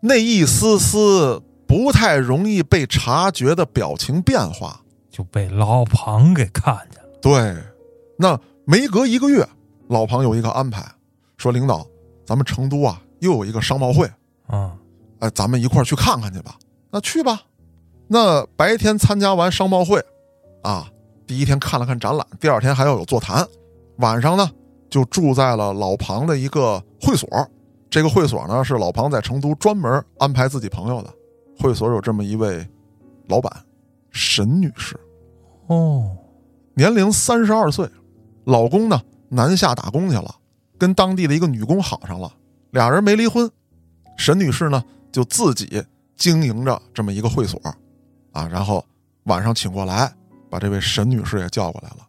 [0.00, 4.80] 那一丝丝不太容易被察觉的表情变化，
[5.10, 7.08] 就被老庞给看见了。
[7.20, 7.54] 对，
[8.18, 9.46] 那没隔一个月，
[9.88, 10.84] 老庞有一个安排，
[11.36, 11.86] 说领导，
[12.24, 14.10] 咱们成都啊又有一个商贸会，
[14.46, 14.74] 啊，
[15.18, 16.56] 哎，咱们一块儿去看看去吧。
[16.90, 17.42] 那去吧。
[18.08, 20.02] 那白天参加完商贸会，
[20.66, 20.90] 啊，
[21.28, 23.46] 第一天看了看展览，第二天还要有座谈，
[23.98, 24.50] 晚上呢
[24.90, 27.28] 就住在了老庞的一个会所。
[27.88, 31.14] 这个会所呢是老庞在成都专门安排自己朋友的。
[31.58, 32.66] 会所有这么一位
[33.28, 33.50] 老板，
[34.10, 34.98] 沈女士，
[35.68, 36.14] 哦，
[36.74, 37.88] 年龄三十二岁，
[38.44, 40.34] 老公呢南下打工去了，
[40.76, 42.30] 跟当地的一个女工好上了，
[42.72, 43.50] 俩人没离婚。
[44.18, 45.82] 沈女士呢就自己
[46.16, 47.58] 经营着这么一个会所，
[48.32, 48.84] 啊，然后
[49.24, 50.12] 晚上请过来，
[50.50, 52.06] 把这位沈女士也叫过来了。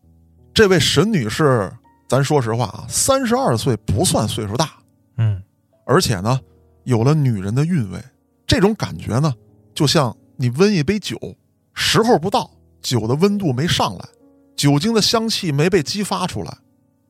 [0.53, 1.71] 这位沈女士，
[2.07, 4.71] 咱说实话啊，三十二岁不算岁数大，
[5.17, 5.41] 嗯，
[5.85, 6.39] 而且呢，
[6.83, 8.03] 有了女人的韵味。
[8.45, 9.33] 这种感觉呢，
[9.75, 11.17] 就像你温一杯酒，
[11.73, 12.49] 时候不到，
[12.81, 14.05] 酒的温度没上来，
[14.55, 16.57] 酒精的香气没被激发出来，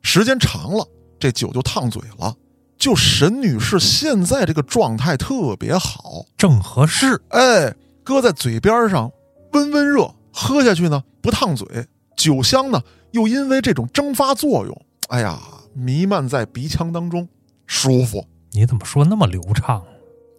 [0.01, 0.85] 时间长了，
[1.19, 2.35] 这酒就烫嘴了。
[2.77, 7.19] 就沈女士现在这个状态特别好，正合适。
[7.29, 7.73] 哎，
[8.03, 9.11] 搁在嘴边上
[9.53, 12.79] 温温热，喝下去呢不烫嘴，酒香呢
[13.09, 15.41] 又因为这种蒸发作用，哎呀，
[15.73, 17.27] 弥漫在鼻腔当中，
[17.65, 18.23] 舒服。
[18.51, 19.83] 你怎么说那么流畅？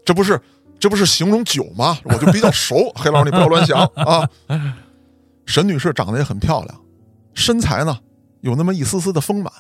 [0.05, 0.41] 这不是
[0.79, 1.99] 这不是形容酒吗？
[2.05, 4.31] 我就比较熟， 黑老师你不要乱想啊。
[5.47, 6.81] 沈女士长得也很漂亮，
[7.35, 7.99] 身材呢
[8.43, 9.53] 有那么一丝丝的丰满，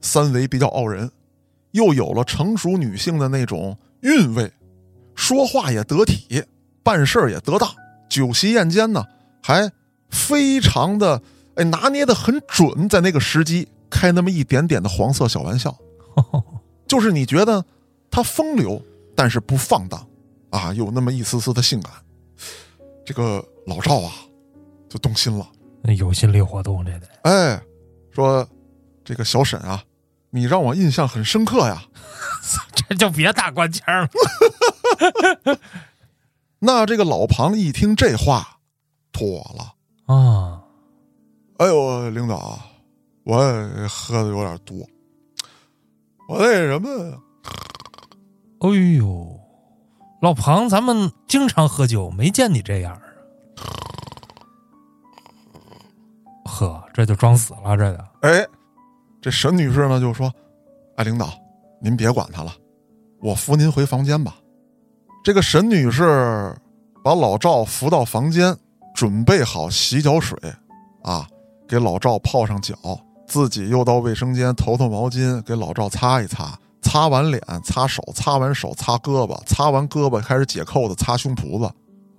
[0.00, 1.08] 三围比较傲人，
[1.70, 4.52] 又有了成熟女性的那种韵味，
[5.14, 6.42] 说话也得体，
[6.82, 7.70] 办事儿也得当。
[8.08, 9.04] 酒席宴间呢，
[9.46, 9.70] 还
[10.10, 11.22] 非常的
[11.54, 15.72] 哎拿捏的很准，在那个时机开那么一点点的黄色小玩笑。
[16.88, 17.64] 就是你觉得
[18.10, 18.82] 他风流，
[19.14, 20.04] 但是不放荡，
[20.50, 21.92] 啊，有那么一丝丝的性感。
[23.04, 24.12] 这个老赵啊，
[24.88, 25.48] 就动心了。
[25.80, 27.62] 那有心理活动，这得哎，
[28.10, 28.44] 说
[29.04, 29.80] 这个小沈啊，
[30.30, 31.84] 你让我印象很深刻呀。
[32.74, 34.08] 这就别打官腔了。
[36.58, 38.55] 那这个老庞一听这话，
[39.16, 39.72] 妥了。
[40.14, 40.62] 啊，
[41.56, 42.58] 哎呦，领导，
[43.24, 43.38] 我
[43.88, 44.76] 喝的有点多，
[46.28, 46.88] 我那什么，
[48.60, 49.40] 哎呦，
[50.20, 53.02] 老庞，咱们经常喝酒，没见你这样啊。
[56.44, 58.46] 呵，这就装死了，这个哎，
[59.22, 60.30] 这沈女士呢就说
[60.96, 61.32] ：“哎，领导，
[61.80, 62.52] 您别管他了，
[63.20, 64.36] 我扶您回房间吧。”
[65.24, 66.54] 这个沈女士
[67.02, 68.56] 把老赵扶到房间，
[68.96, 70.38] 准备好洗脚水，
[71.02, 71.28] 啊，
[71.68, 72.74] 给老赵泡上脚，
[73.28, 81.70] 自己又到卫生间投投毛巾给老赵擦一擦，擦完脸擦手，擦完手擦胳膊，擦完胳膊开始解扣子擦胸脯子。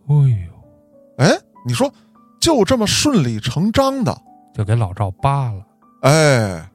[0.08, 0.14] 哎
[0.46, 1.92] 呦，哎，你说
[2.40, 4.16] 就这么顺理成章的，
[4.54, 5.66] 就给老赵扒了。
[6.04, 6.70] 哎，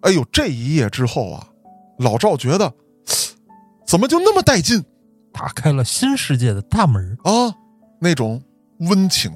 [0.00, 1.46] 哎呦，这一夜之后啊，
[1.98, 2.74] 老赵觉得
[3.86, 4.84] 怎么就那么带劲
[5.32, 7.16] 打开了新世界的大门。
[7.22, 7.54] 啊？
[8.00, 8.42] 那种
[8.80, 9.32] 温情、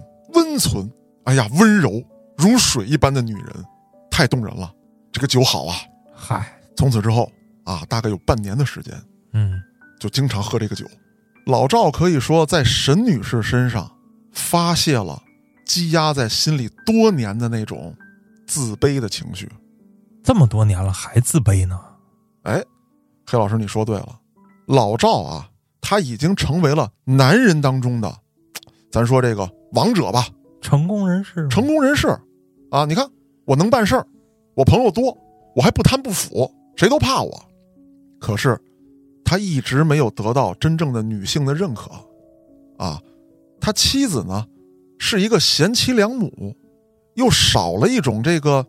[0.49, 0.91] 温存，
[1.25, 2.03] 哎呀，温柔
[2.37, 3.65] 如水一般的女人，
[4.11, 4.73] 太动人了。
[5.13, 5.77] 这个酒好啊！
[6.15, 7.31] 嗨，从此之后
[7.65, 8.95] 啊，大概有半年的时间，
[9.35, 9.63] 嗯，
[10.01, 10.87] 就经常喝这个酒。
[11.47, 13.91] 老赵可以说在沈女士身上
[14.33, 15.23] 发泄了
[15.67, 17.95] 积压在心里多年的那种
[18.47, 19.51] 自卑的情绪。
[20.23, 21.79] 这么多年了还自卑呢？
[22.45, 22.63] 哎，
[23.27, 24.19] 黑老师，你说对了，
[24.67, 25.49] 老赵啊，
[25.81, 28.15] 他已经成为了男人当中的，
[28.91, 30.27] 咱说这个王者吧，
[30.61, 32.09] 成功人士，成功人士
[32.71, 32.85] 啊。
[32.85, 33.09] 你看，
[33.45, 34.07] 我能办事儿，
[34.55, 35.17] 我朋友多，
[35.55, 37.43] 我还不贪不腐，谁都怕我。
[38.19, 38.59] 可是，
[39.25, 41.91] 他一直没有得到真正的女性的认可，
[42.77, 43.01] 啊，
[43.61, 44.47] 他妻子呢
[44.99, 46.57] 是一个贤妻良母，
[47.15, 48.67] 又少了一种这个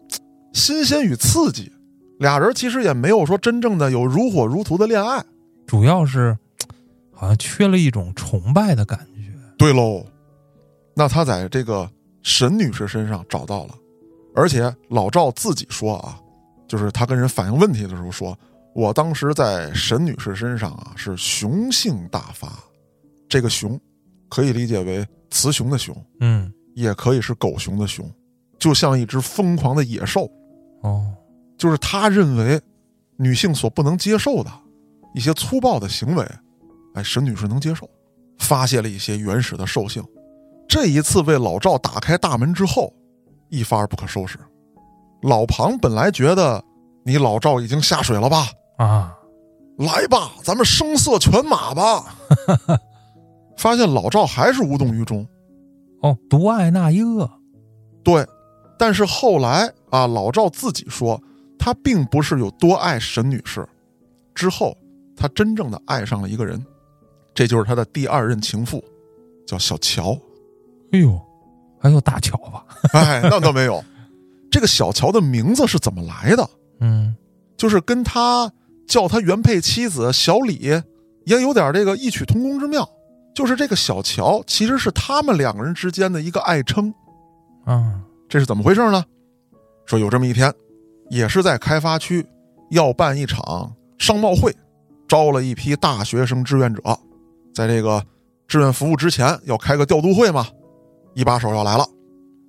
[0.53, 1.71] 新鲜与刺激，
[2.19, 5.23] 俩人其实也没有说真正的有如火如荼的恋爱。
[5.65, 6.37] 主要是
[7.11, 9.31] 好像缺了一种崇拜的感觉。
[9.57, 10.05] 对喽，
[10.99, 11.89] 那他在这个
[12.23, 13.75] 沈女士身上找到了，
[14.35, 16.19] 而且老赵自己说啊，
[16.67, 18.37] 就是他跟人反映问题的时候说，
[18.75, 22.51] 我当时在沈女士身上啊是雄性大发，
[23.29, 23.79] 这个雄
[24.27, 28.05] 可以理解为雌雄的雄，嗯，也可以是狗熊的熊，
[28.59, 30.29] 就像一只疯狂的野兽，
[30.81, 31.13] 哦，
[31.57, 32.59] 就是他认为
[33.15, 34.51] 女性所不能接受的
[35.15, 36.29] 一些粗暴的行为，
[36.93, 37.89] 哎，沈女士能接受，
[38.37, 40.03] 发泄了一些原始的兽性。
[40.69, 42.93] 这一次为老赵打开大门之后，
[43.49, 44.37] 一发而不可收拾。
[45.23, 46.63] 老庞本来觉得
[47.03, 48.47] 你老赵已经下水了吧，
[48.77, 49.17] 啊，
[49.79, 52.15] 来吧，咱们声色犬马吧。
[53.57, 55.27] 发现老赵还是无动于衷，
[56.03, 57.29] 哦，独爱那一个，
[58.03, 58.25] 对，
[58.77, 61.19] 但是后来啊，老赵自己说，
[61.57, 63.67] 他并不是有多爱沈女士，
[64.35, 64.77] 之后
[65.17, 66.63] 他真正的爱上了一个人，
[67.33, 68.81] 这就是他的第二任情妇，
[69.47, 70.15] 叫小乔。
[70.91, 71.19] 哎呦，
[71.79, 72.65] 还有大乔吧？
[72.93, 73.83] 哎，那倒没有，
[74.51, 76.49] 这个小乔的名字是怎么来的？
[76.79, 77.15] 嗯，
[77.57, 78.51] 就是跟他
[78.87, 80.55] 叫他原配妻子小李
[81.25, 82.87] 也有点这个异曲同工之妙，
[83.35, 86.93] 就是这个小乔其实是他们两个人之间的一个爱称。
[87.65, 89.03] 啊，这是怎么回事呢？
[89.85, 90.51] 说有这么一天，
[91.09, 92.25] 也是在开发区
[92.71, 94.55] 要办一场商贸会，
[95.07, 96.81] 招了一批大学生志愿者，
[97.53, 98.03] 在这个
[98.47, 100.47] 志愿服务之前要开个调度会嘛。
[101.13, 101.85] 一把手要来了，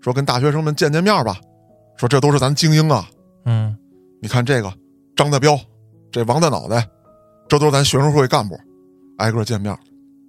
[0.01, 1.37] 说跟大学生们见见面吧，
[1.97, 3.07] 说这都是咱精英啊，
[3.45, 3.77] 嗯，
[4.23, 4.73] 你看这个
[5.17, 5.59] 张大彪，
[6.13, 6.87] 这王大脑袋，
[7.49, 8.59] 这都是咱学生会干部，
[9.19, 9.77] 挨个见面。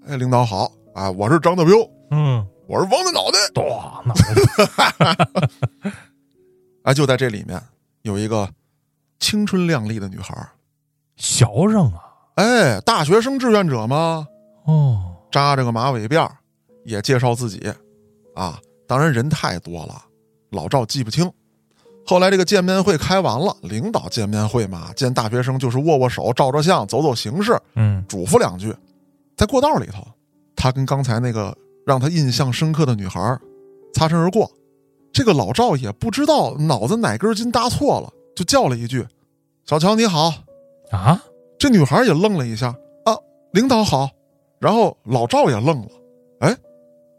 [0.07, 1.75] 哎，领导好啊，我是张大彪，
[2.09, 3.37] 嗯，我是王大脑袋。
[3.53, 3.63] 多
[4.05, 4.15] 脑
[5.05, 5.91] 袋，
[6.83, 7.61] 哎，就在这里面
[8.01, 8.49] 有一个
[9.19, 10.49] 青春靓丽的女孩儿，
[11.17, 12.01] 小生啊，
[12.35, 14.25] 哎，大学生志愿者嘛，
[14.65, 16.35] 哦，扎着个马尾辫儿，
[16.83, 17.71] 也介绍自己，
[18.33, 20.05] 啊，当然人太多了，
[20.51, 21.31] 老赵记不清。
[22.05, 28.75] 后来这个见面会开完了，领导见面会嘛，见大学生就是握握手、照照相、走走形式，嗯，嘱咐两句。
[29.37, 30.05] 在过道里头，
[30.55, 31.55] 他跟刚才那个
[31.85, 33.39] 让他印象深刻的女孩
[33.93, 34.51] 擦身而过。
[35.13, 39.05] 这个老赵也不知道脑子哪根筋搭错了，就叫了一句
[39.65, 40.33] ：“小乔你好。”
[40.91, 41.21] 啊，
[41.59, 42.67] 这女孩也愣了一下，
[43.05, 43.15] 啊，
[43.51, 44.09] 领导好。
[44.59, 45.87] 然后老赵也愣了，
[46.39, 46.57] 哎，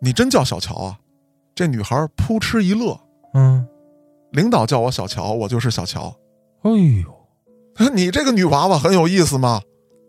[0.01, 0.99] 你真叫小乔啊？
[1.55, 2.99] 这女孩扑哧一乐，
[3.35, 3.67] 嗯，
[4.31, 6.15] 领导叫我小乔，我就是小乔。
[6.63, 9.61] 哎呦， 你这个女娃娃很有意思嘛。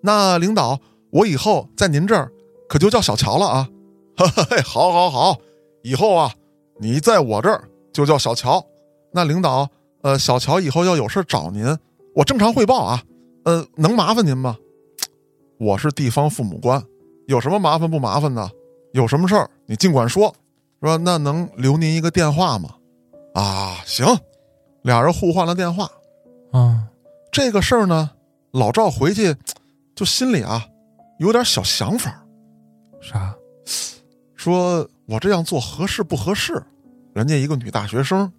[0.01, 0.79] 那领导，
[1.11, 2.31] 我以后在您这儿
[2.67, 3.69] 可就叫小乔了啊。
[4.15, 5.37] 嘿， 好，好，好，
[5.83, 6.33] 以后啊，
[6.79, 8.63] 你在我这儿就叫小乔。
[9.11, 9.69] 那领导，
[10.01, 11.65] 呃，小乔以后要有事找您，
[12.15, 13.03] 我正常汇报啊。
[13.45, 14.57] 呃，能麻烦您吗？
[15.59, 16.81] 我是地方父母官，
[17.27, 18.49] 有什么麻烦不麻烦的？
[18.93, 20.33] 有什么事儿你尽管说，
[20.83, 20.97] 是吧？
[20.97, 22.75] 那能留您一个电话吗？
[23.33, 24.05] 啊，行，
[24.81, 25.89] 俩人互换了电话。
[26.51, 26.89] 啊，
[27.31, 28.11] 这个事儿呢，
[28.51, 29.33] 老赵回去
[29.95, 30.67] 就心里啊
[31.19, 32.21] 有点小想法，
[33.01, 33.33] 啥？
[34.35, 36.61] 说我这样做合适不合适？
[37.13, 38.29] 人家一个女大学生，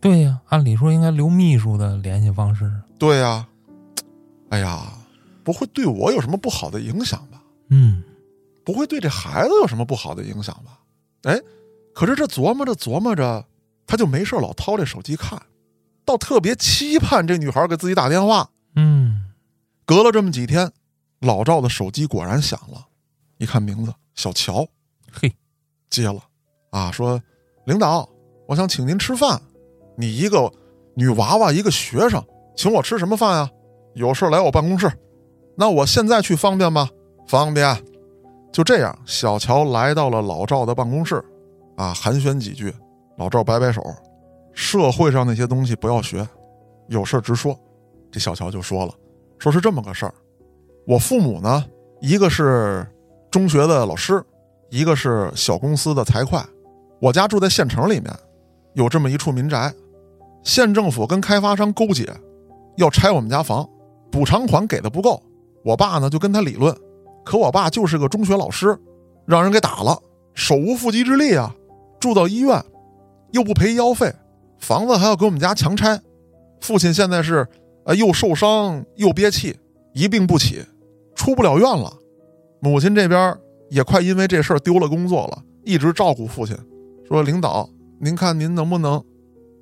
[0.00, 2.68] 对呀，按理说应该留秘书的联系方式。
[2.98, 3.46] 对呀，
[4.50, 4.92] 哎呀，
[5.44, 7.40] 不会对我有什么不好的影响吧？
[7.68, 8.02] 嗯，
[8.64, 10.80] 不会对这孩子有什么不好的影响吧？
[11.22, 11.40] 哎，
[11.94, 13.46] 可是这琢磨着琢磨着，
[13.86, 15.40] 他就没事老掏这手机看，
[16.04, 18.50] 倒特别期盼这女孩给自己打电话。
[18.74, 19.30] 嗯，
[19.86, 20.70] 隔了这么几天，
[21.20, 22.86] 老赵的手机果然响了，
[23.38, 24.66] 一看名字小乔，
[25.12, 25.32] 嘿，
[25.88, 26.20] 接了，
[26.70, 27.22] 啊，说
[27.66, 28.08] 领导，
[28.48, 29.40] 我想请您吃饭，
[29.96, 30.52] 你一个
[30.96, 32.20] 女娃娃，一个学生，
[32.56, 33.50] 请我吃什么饭啊？
[33.94, 34.90] 有事来我办公室，
[35.56, 36.88] 那我现在去方便吗？
[37.28, 37.80] 方便。
[38.52, 41.24] 就这样，小乔来到了老赵的办公室，
[41.76, 42.72] 啊，寒暄几句，
[43.16, 43.82] 老赵摆摆手，
[44.52, 46.26] 社会上那些东西不要学，
[46.88, 47.58] 有事直说。
[48.10, 48.92] 这小乔就说了，
[49.38, 50.14] 说是这么个事儿，
[50.86, 51.64] 我父母呢，
[52.00, 52.86] 一个是
[53.28, 54.24] 中学的老师，
[54.70, 56.38] 一个是小公司的财会。
[57.00, 58.14] 我家住在县城里面，
[58.74, 59.74] 有这么一处民宅，
[60.44, 62.08] 县政府跟开发商勾结，
[62.76, 63.68] 要拆我们家房，
[64.12, 65.20] 补偿款给的不够。
[65.64, 66.72] 我爸呢就跟他理论，
[67.24, 68.78] 可我爸就是个中学老师，
[69.26, 69.98] 让人给打了，
[70.34, 71.52] 手无缚鸡之力啊，
[72.04, 72.62] 住到医院，
[73.32, 74.12] 又不赔医药费，
[74.58, 75.98] 房子还要给我们家强拆。
[76.60, 77.48] 父亲现在是
[77.86, 79.58] 呃又受伤又憋气，
[79.94, 80.62] 一病不起，
[81.14, 81.90] 出不了院了。
[82.60, 83.34] 母亲这边
[83.70, 86.54] 也快因为这事儿丢了工作了，一直照顾父亲。
[87.08, 87.66] 说领导，
[87.98, 89.02] 您看您能不能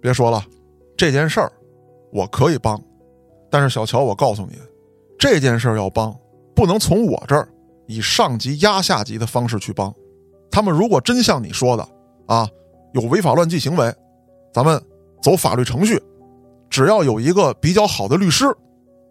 [0.00, 0.44] 别说了，
[0.96, 1.52] 这件事儿
[2.12, 2.82] 我可以帮，
[3.52, 4.58] 但是小乔，我告诉你，
[5.16, 6.12] 这件事儿要帮，
[6.56, 7.48] 不能从我这儿
[7.86, 9.94] 以上级压下级的方式去帮。
[10.50, 11.88] 他们如果真像你说的
[12.26, 12.48] 啊，
[12.92, 13.94] 有违法乱纪行为，
[14.52, 14.82] 咱们
[15.22, 16.02] 走法律程序，
[16.70, 18.46] 只要有一个比较好的律师，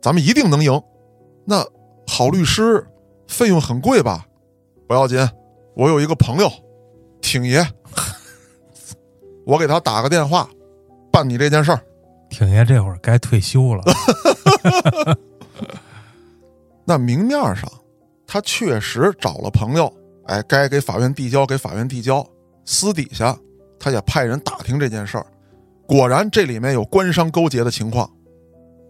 [0.01, 0.81] 咱们一定能赢。
[1.45, 1.65] 那
[2.07, 2.85] 好律师
[3.27, 4.25] 费用很贵吧？
[4.87, 5.19] 不要紧，
[5.75, 6.49] 我有一个朋友，
[7.21, 7.65] 挺爷。
[9.45, 10.47] 我给他打个电话，
[11.11, 11.81] 办你这件事儿。
[12.29, 13.83] 挺爷这会儿该退休了。
[16.85, 17.69] 那明面上，
[18.27, 19.91] 他确实找了朋友，
[20.25, 22.25] 哎，该给法院递交给法院递交。
[22.65, 23.37] 私底下，
[23.79, 25.25] 他也派人打听这件事儿，
[25.87, 28.09] 果然这里面有官商勾结的情况。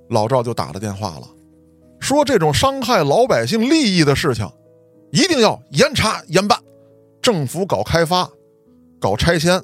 [0.10, 1.28] 老赵就打了电话了，
[2.00, 4.46] 说这种伤害老百姓利益的事情，
[5.12, 6.60] 一定要严查严办。
[7.22, 8.30] 政府搞开发，
[9.00, 9.62] 搞拆迁。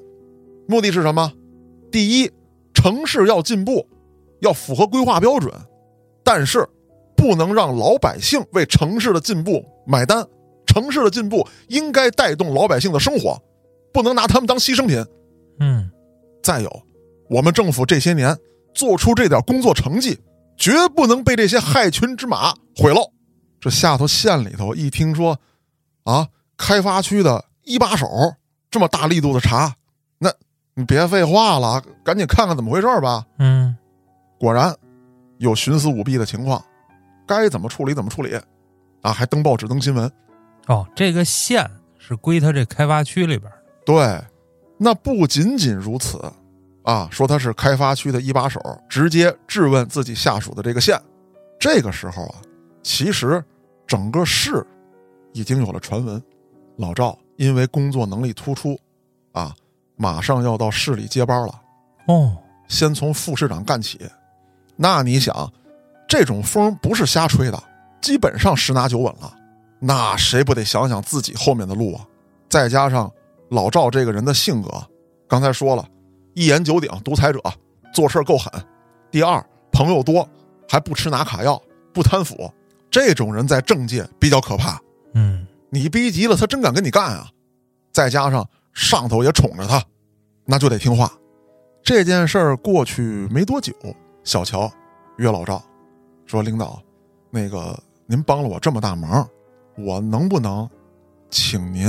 [0.68, 1.34] 目的是什么？
[1.91, 2.32] 第一，
[2.74, 3.86] 城市要进步，
[4.39, 5.53] 要符合规划标准，
[6.24, 6.66] 但是
[7.16, 10.26] 不能让老百姓为城市的进步买单。
[10.66, 13.41] 城市的进步应该带动老百姓的生活，
[13.93, 15.03] 不能拿他们当牺牲品。
[15.59, 15.89] 嗯，
[16.43, 16.83] 再有，
[17.29, 18.38] 我们政府这些年
[18.73, 20.19] 做出这点工作成绩，
[20.55, 23.11] 绝不能被这些害群之马毁了。
[23.59, 25.39] 这下头县里头一听说，
[26.03, 26.27] 啊，
[26.57, 28.07] 开发区的一把手
[28.69, 29.75] 这么大力度的查，
[30.17, 30.31] 那。
[30.79, 33.25] 你别废话了，赶紧看看怎么回事吧。
[33.39, 33.75] 嗯，
[34.39, 34.71] 果然
[35.39, 36.63] 有徇私舞弊的情况，
[37.25, 38.39] 该怎么处理怎么处理，
[39.01, 40.07] 啊，还登报纸登新闻。
[40.67, 41.67] 哦，这个县
[41.97, 43.51] 是归他这开发区里边。
[43.88, 44.21] 对，
[44.77, 46.21] 那不仅仅如此，
[46.83, 48.59] 啊，说他是开发区的一把手，
[48.89, 51.01] 直接质问自己下属的这个县。
[51.57, 52.35] 这个时候啊，
[52.83, 53.41] 其实
[53.88, 54.61] 整个市
[55.31, 56.21] 已经有了传闻，
[56.75, 58.77] 老赵因为工作能力突出，
[59.31, 59.55] 啊。
[59.99, 61.61] 马上要到市里接班了，
[62.07, 63.99] 哦，先从副市长干起。
[64.75, 65.51] 那你想，
[66.07, 67.63] 这种风不是瞎吹的，
[68.01, 69.33] 基本上十拿九稳了。
[69.79, 72.05] 那谁不得想想自己后面的路啊？
[72.47, 73.11] 再加上
[73.50, 74.70] 老赵这个人的性格，
[75.28, 75.88] 刚才说了，
[76.34, 77.41] 一言九鼎，独裁者，
[77.93, 78.52] 做事够狠。
[79.12, 80.28] 第二，朋友多，
[80.70, 81.62] 还不吃拿卡要，
[81.93, 82.52] 不贪腐，
[82.89, 84.80] 这种人在政界比较可怕。
[85.14, 87.30] 嗯，你逼急了，他真敢跟你干啊！
[87.91, 88.48] 再加上。
[88.80, 89.84] 上头也宠着他，
[90.45, 91.12] 那就得听话。
[91.82, 93.74] 这件事儿过去没多久，
[94.24, 94.72] 小乔
[95.18, 95.60] 约老赵
[96.28, 96.80] 说：“领导，
[97.32, 97.76] 那个
[98.06, 99.28] 您帮了我这么大忙，
[99.80, 100.70] 我能不能
[101.32, 101.88] 请您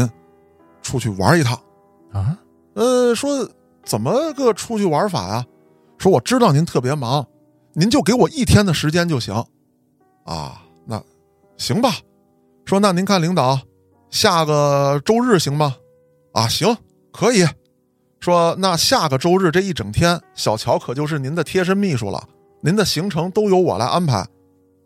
[0.89, 1.55] 出去玩一趟？”
[2.13, 2.39] 啊？
[2.73, 3.47] 呃，说
[3.85, 5.45] 怎么个出去玩法呀？
[5.99, 7.27] 说我知道您特别忙，
[7.75, 9.35] 您就给我一天的时间就行。
[10.25, 11.03] 啊，那
[11.59, 11.91] 行吧。
[12.65, 13.59] 说那您看领导，
[14.09, 15.77] 下个周日行吗？
[16.33, 16.75] 啊，行，
[17.13, 17.45] 可以。
[18.21, 22.27] 说那下个周日这一整天，小乔可就是您的贴身秘书了，
[22.63, 24.17] 您的行程都由我来安排。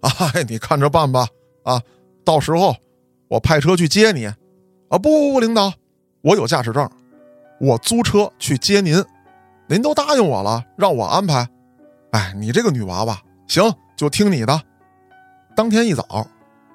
[0.00, 0.10] 啊，
[0.48, 1.28] 你看着办吧。
[1.62, 1.80] 啊，
[2.24, 2.74] 到时候
[3.28, 4.26] 我派车去接你。
[4.26, 5.72] 啊，不不不，领导，
[6.22, 6.88] 我有驾驶证，
[7.60, 9.04] 我租车去接您。
[9.66, 11.48] 您都答应我了，让我安排。
[12.10, 14.62] 哎，你这个女娃娃，行，就听你的。
[15.56, 16.26] 当天一早，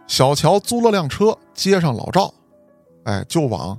[0.07, 2.33] 小乔租了辆车接上老赵，
[3.03, 3.77] 哎，就往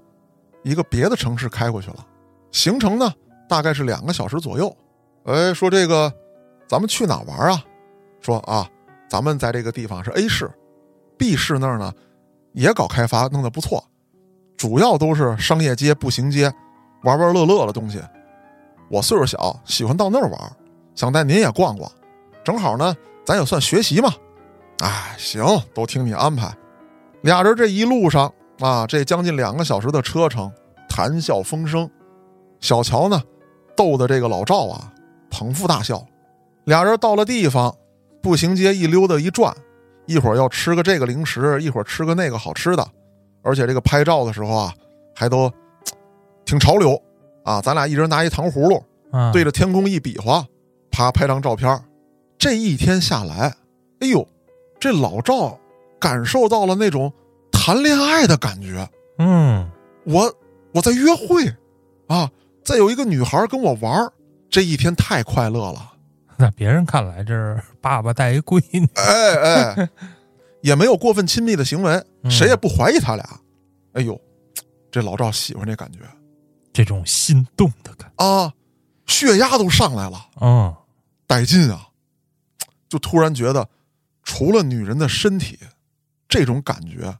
[0.62, 2.06] 一个别的城市开过去了。
[2.50, 3.12] 行程呢，
[3.48, 4.74] 大概是两个小时左右。
[5.24, 6.12] 哎，说这个，
[6.66, 7.62] 咱们去哪玩啊？
[8.20, 8.68] 说啊，
[9.08, 10.50] 咱们在这个地方是 A 市
[11.16, 11.92] ，B 市那儿呢，
[12.52, 13.84] 也搞开发，弄得不错，
[14.58, 16.52] 主要都是商业街、步行街，
[17.04, 18.00] 玩玩乐乐的东西。
[18.90, 20.52] 我岁数小，喜欢到那儿玩，
[20.96, 21.90] 想带您也逛逛，
[22.42, 22.94] 正好呢，
[23.24, 24.12] 咱也算学习嘛。
[24.80, 26.52] 哎，行，都听你安排。
[27.22, 30.52] 俩人这一路上啊，这将近两个小时的车程，
[30.88, 31.88] 谈笑风生。
[32.58, 33.22] 小乔呢，
[33.76, 34.92] 逗得这个老赵啊，
[35.30, 36.04] 捧腹大笑。
[36.64, 37.72] 俩人到了地方，
[38.20, 39.54] 步行街一溜达一转，
[40.06, 42.84] 一会儿要吃个这个零食，一会儿吃个那个好吃的，
[43.42, 44.74] 而且这个拍照的时候啊，
[45.14, 45.52] 还都
[46.44, 47.00] 挺潮流
[47.44, 47.60] 啊。
[47.60, 48.82] 咱俩一人拿一糖葫芦，
[49.32, 50.46] 对着天空一比划，
[50.90, 51.80] 啪拍张照片。
[52.38, 53.54] 这一天下来，
[54.00, 54.26] 哎呦，
[54.78, 55.58] 这老赵
[55.98, 57.12] 感受到了那种
[57.50, 58.88] 谈恋爱的感觉。
[59.18, 59.68] 嗯，
[60.04, 60.32] 我
[60.72, 61.52] 我在约会
[62.06, 62.30] 啊。
[62.64, 64.12] 再有一个女孩跟我玩
[64.50, 65.92] 这一天太快乐了。
[66.38, 69.88] 在别人看来，这是爸爸带一闺女，哎哎，
[70.62, 73.40] 也没有过分亲密的行为，谁也不怀疑他俩。
[73.92, 74.20] 哎呦，
[74.90, 75.98] 这老赵喜欢这感觉，
[76.72, 78.52] 这种心动的感啊，
[79.06, 80.74] 血压都上来了，嗯，
[81.26, 81.88] 带劲啊！
[82.88, 83.68] 就突然觉得，
[84.22, 85.58] 除了女人的身体，
[86.28, 87.16] 这种感觉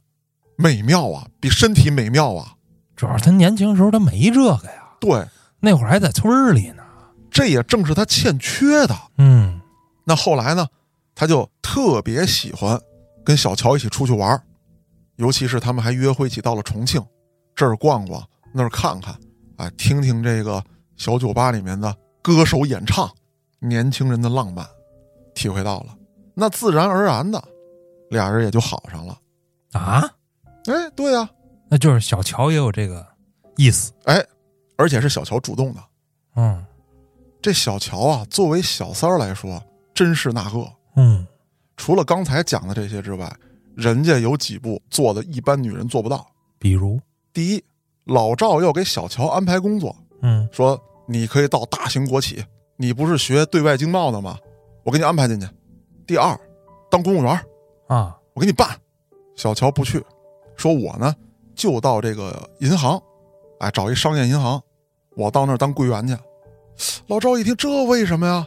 [0.55, 2.55] 美妙啊，比身体美妙啊。
[2.95, 5.25] 主要是他年轻时候他没这个呀，对。
[5.61, 6.83] 那会儿还在村里呢，
[7.29, 8.95] 这也正是他欠缺的。
[9.17, 9.59] 嗯，
[10.05, 10.65] 那后来呢，
[11.13, 12.79] 他就特别喜欢
[13.29, 14.41] 跟小乔一起出去玩
[15.17, 16.99] 尤其是他们还约会一起到了重庆，
[17.53, 19.15] 这儿逛逛，那儿看看，
[19.57, 20.63] 哎，听听这个
[20.95, 23.07] 小酒吧里面的歌手演唱，
[23.59, 24.65] 年轻人的浪漫，
[25.35, 25.95] 体会到了，
[26.33, 27.39] 那自然而然的，
[28.09, 29.15] 俩人也就好上了。
[29.73, 30.01] 啊，
[30.65, 31.29] 哎，对呀，
[31.69, 33.05] 那就是小乔也有这个
[33.57, 34.25] 意思，哎。
[34.75, 35.83] 而且是小乔主动的，
[36.35, 36.65] 嗯，
[37.43, 39.61] 这小乔啊，作为小三儿来说，
[39.93, 41.27] 真是那个，嗯，
[41.79, 43.33] 除了刚才讲的这些之外，
[43.73, 46.27] 人家有几步做的一般女人做不到。
[46.59, 46.99] 比如，
[47.31, 47.63] 第一，
[48.03, 50.77] 老赵要给小乔安排工作，嗯，说
[51.07, 52.43] 你可以到大型国企，
[52.75, 54.37] 你不是学对外经贸的吗？
[54.83, 55.47] 我给你安排进去。
[56.05, 56.37] 第二，
[56.91, 57.31] 当公务员
[57.87, 58.77] 啊，我给你办。
[59.37, 60.03] 小乔不去，
[60.57, 61.15] 说我呢
[61.55, 63.01] 就到这个银行，
[63.59, 64.61] 哎，找一商业银行。
[65.15, 66.17] 我到那儿当柜员去，
[67.07, 68.45] 老赵一听，这为什么呀？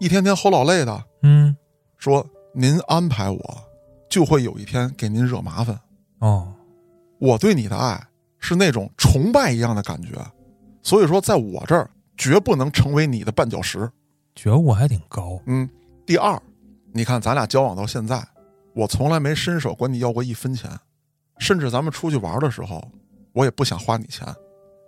[0.00, 1.04] 一天天齁老累的。
[1.22, 1.56] 嗯，
[1.98, 2.26] 说
[2.56, 3.64] 您安排我，
[4.08, 5.78] 就会有一天给您惹麻烦。
[6.20, 6.52] 哦，
[7.18, 8.00] 我对你的爱
[8.38, 10.12] 是那种崇拜一样的感觉，
[10.82, 13.90] 所以说在我这儿绝不能成为你的绊脚石。
[14.34, 15.40] 觉悟还挺高。
[15.46, 15.68] 嗯，
[16.06, 16.40] 第二，
[16.92, 18.24] 你看咱俩交往到现在，
[18.74, 20.70] 我从来没伸手管你要过一分钱，
[21.38, 22.82] 甚至咱们出去玩的时候，
[23.32, 24.26] 我也不想花你钱。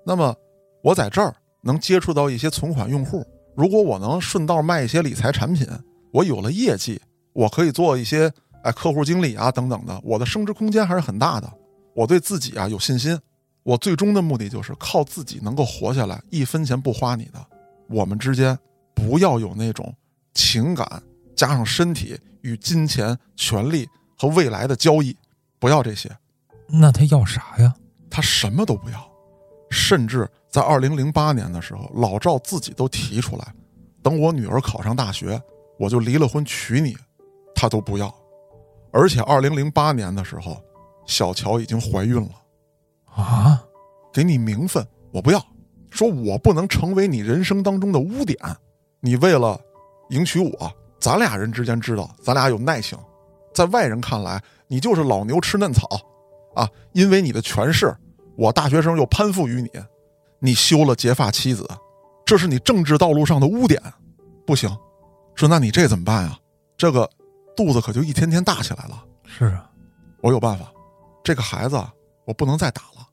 [0.05, 0.35] 那么。
[0.83, 5.67] 我在这儿能接触到一些存款用户，如果我能顺道卖一些理财产品，
[6.13, 7.01] 我有了业绩，
[7.37, 8.33] 我可以做一些
[8.63, 11.53] 哎客户经理啊等等的，我的升值空间还是很大的。
[11.95, 13.19] 我对自己啊有信心，
[13.63, 17.47] 我最终的目的就是靠自己能够活下来，一分钱不花你的。
[17.89, 18.59] 我们之间
[18.95, 19.95] 不要有那种
[20.33, 21.03] 情感
[21.37, 25.15] 加上身体与金钱、权利和未来的交易，
[25.59, 26.11] 不要这些。
[26.67, 27.75] 那他要啥呀？
[28.09, 29.07] 他什么都不要，
[29.71, 30.27] 甚至。
[30.49, 33.53] 在二零零八年的时候，老赵自己都提出来，
[34.03, 35.39] 等我女儿考上大学，
[35.79, 36.97] 我就离了婚娶你，
[37.57, 38.15] 他都不要。
[38.93, 40.57] 而且二零零八年的时候，
[41.07, 42.31] 小乔已经怀孕了，
[43.15, 43.63] 啊，
[44.13, 45.45] 给你名分我不要，
[45.91, 48.39] 说我不能成为你人生当中的污点。
[49.01, 49.61] 你为了
[50.11, 52.99] 迎娶我，咱俩人之间知道咱俩有耐性，
[53.53, 55.89] 在外人看来你就是老牛吃嫩草，
[56.55, 57.95] 啊，因为你的权势，
[58.37, 59.71] 我大学生又攀附于你。
[60.39, 61.67] 你休了结发妻子，
[62.25, 63.81] 这是你政治道路上的污点，
[64.47, 64.71] 不行。
[65.35, 66.39] 说那你这怎么办呀？
[66.77, 67.09] 这个
[67.57, 69.05] 肚子可就一天天大起来了。
[69.25, 69.71] 是啊，
[70.21, 70.71] 我有办法。
[71.25, 71.83] 这个孩子
[72.25, 73.07] 我不能再打了。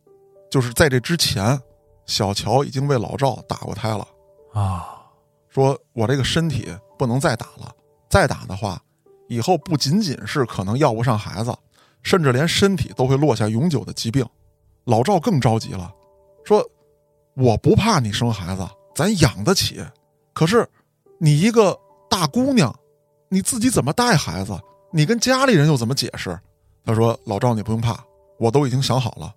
[0.52, 1.60] 就是在这之前，
[2.06, 4.08] 小乔已经为老赵打过胎了
[4.54, 5.02] 啊。
[5.50, 6.68] 说我这个身体
[6.98, 7.72] 不能再打了，
[8.10, 8.82] 再打的话，
[9.28, 11.56] 以后不仅仅是可能要不上孩子，
[12.02, 14.26] 甚至连身体都会落下永久的疾病。
[14.86, 15.94] 老赵更着急了，
[16.44, 16.64] 说
[17.38, 19.84] ：“我不怕你生孩子，咱养得起。
[20.34, 20.68] 可是
[21.20, 21.80] 你一个
[22.10, 22.76] 大姑娘，
[23.34, 24.54] 你自己怎么带孩子？
[24.92, 26.40] 你跟家里人又怎么解释？”
[26.86, 28.00] 他说：“老赵，你不用怕，
[28.38, 29.34] 我都已经想好了，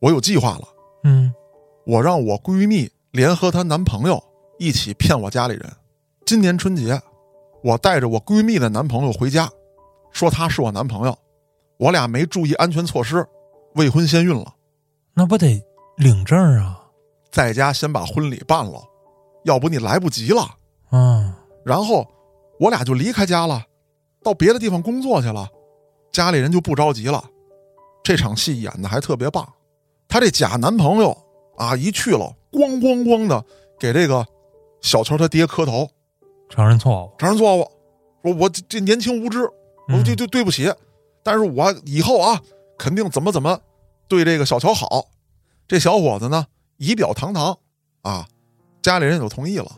[0.00, 0.68] 我有计划了。
[1.04, 1.32] 嗯，
[1.86, 4.22] 我让我闺蜜联合她男朋友
[4.58, 5.72] 一起骗我家里人。
[6.26, 7.00] 今年春节，
[7.62, 9.50] 我带着我闺蜜的男朋友回家，
[10.12, 11.16] 说他是我男朋友。
[11.78, 13.26] 我俩没注意安全措施，
[13.76, 14.52] 未婚先孕了。
[15.14, 15.64] 那不得
[15.96, 16.82] 领证啊？
[17.30, 18.82] 在家先把婚礼办了，
[19.44, 20.42] 要不你来不及了。
[20.90, 21.32] 嗯，
[21.64, 22.06] 然后
[22.58, 23.64] 我俩就离开家了，
[24.22, 25.48] 到别的地方工作去了。
[26.12, 27.22] 家里人就不着急了。
[28.02, 29.46] 这场戏演的还特别棒。
[30.08, 31.16] 她这假男朋友
[31.56, 33.44] 啊，一去了，咣咣咣的
[33.78, 34.26] 给这个
[34.80, 35.88] 小乔他爹磕头，
[36.48, 37.12] 承认错误。
[37.18, 37.70] 承认错误，
[38.22, 39.48] 说我这这年轻无知，
[39.88, 40.72] 我就就对不起。
[41.22, 42.40] 但是我以后啊，
[42.78, 43.60] 肯定怎么怎么
[44.08, 45.08] 对这个小乔好。
[45.66, 46.46] 这小伙子呢，
[46.78, 47.58] 仪表堂堂
[48.00, 48.26] 啊，
[48.80, 49.70] 家里人也就同意了。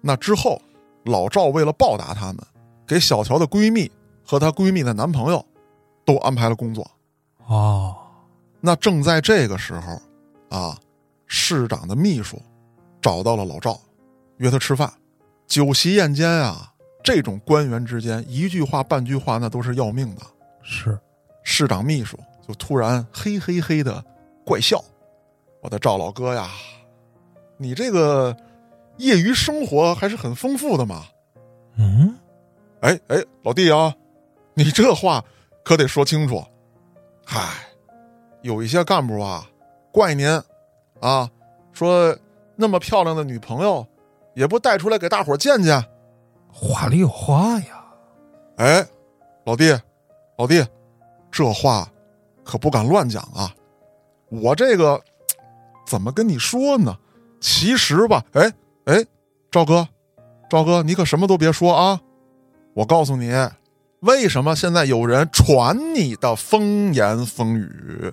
[0.00, 0.62] 那之后，
[1.04, 2.38] 老赵为了报答他们，
[2.86, 3.90] 给小乔的闺蜜
[4.24, 5.44] 和她闺蜜的男朋友
[6.04, 6.90] 都安排了工作。
[7.46, 7.94] 哦，
[8.60, 10.00] 那正在这个时候，
[10.48, 10.78] 啊，
[11.26, 12.40] 市长的秘书
[13.02, 13.78] 找到了老赵，
[14.38, 14.92] 约他吃饭。
[15.46, 20.22] 酒席宴间啊，这种官员之间一句话半句话那都是要命的。
[20.62, 20.98] 是
[21.42, 24.02] 市长秘书就突然嘿嘿嘿的
[24.46, 24.82] 怪笑
[25.60, 26.48] ：“我的赵老哥呀，
[27.58, 28.34] 你这个
[28.98, 31.04] 业余生活还是很丰富的嘛。
[31.76, 32.16] 嗯，
[32.80, 33.94] 哎哎，老弟啊，
[34.54, 35.24] 你这话
[35.64, 36.44] 可得说清楚。
[37.26, 37.40] 嗨，
[38.42, 39.48] 有一些干部啊，
[39.92, 40.28] 怪您
[41.00, 41.28] 啊，
[41.72, 42.16] 说
[42.56, 43.86] 那么漂亮的女朋友，
[44.34, 45.84] 也不带出来给大伙儿见见。
[46.52, 47.84] 话里有话呀。
[48.56, 48.86] 哎，
[49.44, 49.76] 老弟，
[50.38, 50.64] 老弟，
[51.30, 51.90] 这话
[52.44, 53.52] 可不敢乱讲啊！
[54.28, 55.02] 我这个
[55.84, 56.96] 怎么跟你说呢？
[57.40, 58.52] 其实吧，哎
[58.84, 59.04] 哎，
[59.50, 59.88] 赵哥，
[60.50, 62.00] 赵哥，你可什么都别说啊！
[62.74, 63.32] 我告诉你，
[64.00, 68.12] 为什么现在有人传你的风言风语？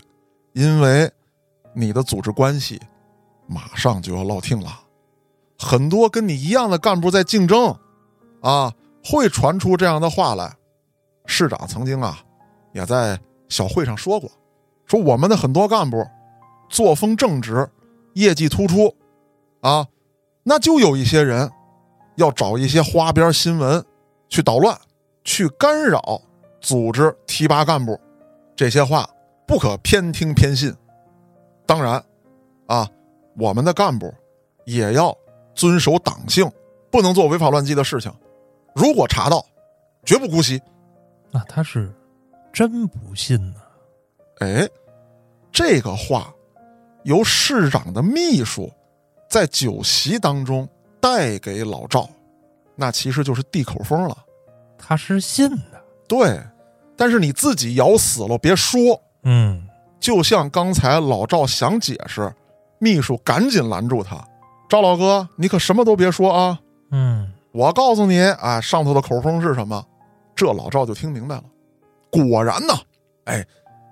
[0.54, 1.12] 因为
[1.74, 2.80] 你的组织关系
[3.48, 4.82] 马上就要落听了，
[5.60, 7.76] 很多跟你一样的干部在竞争，
[8.42, 10.54] 啊，会传出这样的话来。
[11.26, 12.20] 市长曾经啊，
[12.74, 13.20] 也在
[13.50, 14.32] 小会上说过，
[14.86, 16.06] 说我们的很多干部
[16.70, 17.70] 作风正直，
[18.14, 18.96] 业绩突出，
[19.62, 19.86] 啊，
[20.44, 21.50] 那就有一些人
[22.16, 23.84] 要找一些花边新闻
[24.28, 24.78] 去捣乱，
[25.24, 26.22] 去干扰
[26.60, 28.00] 组织提拔干部，
[28.56, 29.08] 这些话
[29.46, 30.74] 不可偏听偏信。
[31.66, 32.04] 当然，
[32.68, 32.90] 啊，
[33.38, 34.14] 我们的干部
[34.66, 35.16] 也要
[35.54, 36.50] 遵守党性，
[36.90, 38.12] 不能做违法乱纪的事情。
[38.74, 39.46] 如果查到，
[40.04, 40.62] 绝不姑息。
[41.30, 41.94] 那他是
[42.52, 43.62] 真不信呢。
[44.40, 44.68] 哎，
[45.52, 46.34] 这个话
[47.04, 48.72] 由市长的秘书
[49.32, 50.68] 在酒席当中
[51.00, 52.10] 带给老赵，
[52.76, 54.18] 那其实就是递口风了。
[54.78, 55.82] 他是信的。
[56.06, 56.38] 对，
[56.98, 59.02] 但是你自己咬死了别说。
[59.24, 59.66] 嗯，
[60.02, 62.30] 就像刚才老赵想解释，
[62.78, 64.22] 秘书赶紧拦住他
[64.68, 66.60] ：“赵老哥，你可什么都别说啊！
[66.92, 69.82] 嗯，我告诉你啊，上头的口风是什么？”
[70.36, 71.44] 这老赵就听明白了。
[72.10, 72.74] 果然呢，
[73.24, 73.48] 哎，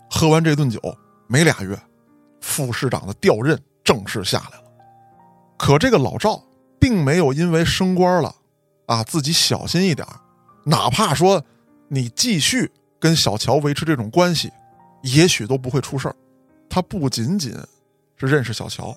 [0.10, 0.82] 喝完这顿酒
[1.28, 1.80] 没俩月，
[2.42, 4.64] 副市长的调任正式下来了。
[5.60, 6.42] 可这个老赵
[6.80, 8.34] 并没有因为升官了
[8.86, 10.08] 啊，自己小心一点
[10.64, 11.44] 哪怕说
[11.90, 14.50] 你继续跟小乔维持这种关系，
[15.04, 16.16] 也许都不会出事儿。
[16.70, 17.52] 他不仅仅
[18.16, 18.96] 是认识小乔，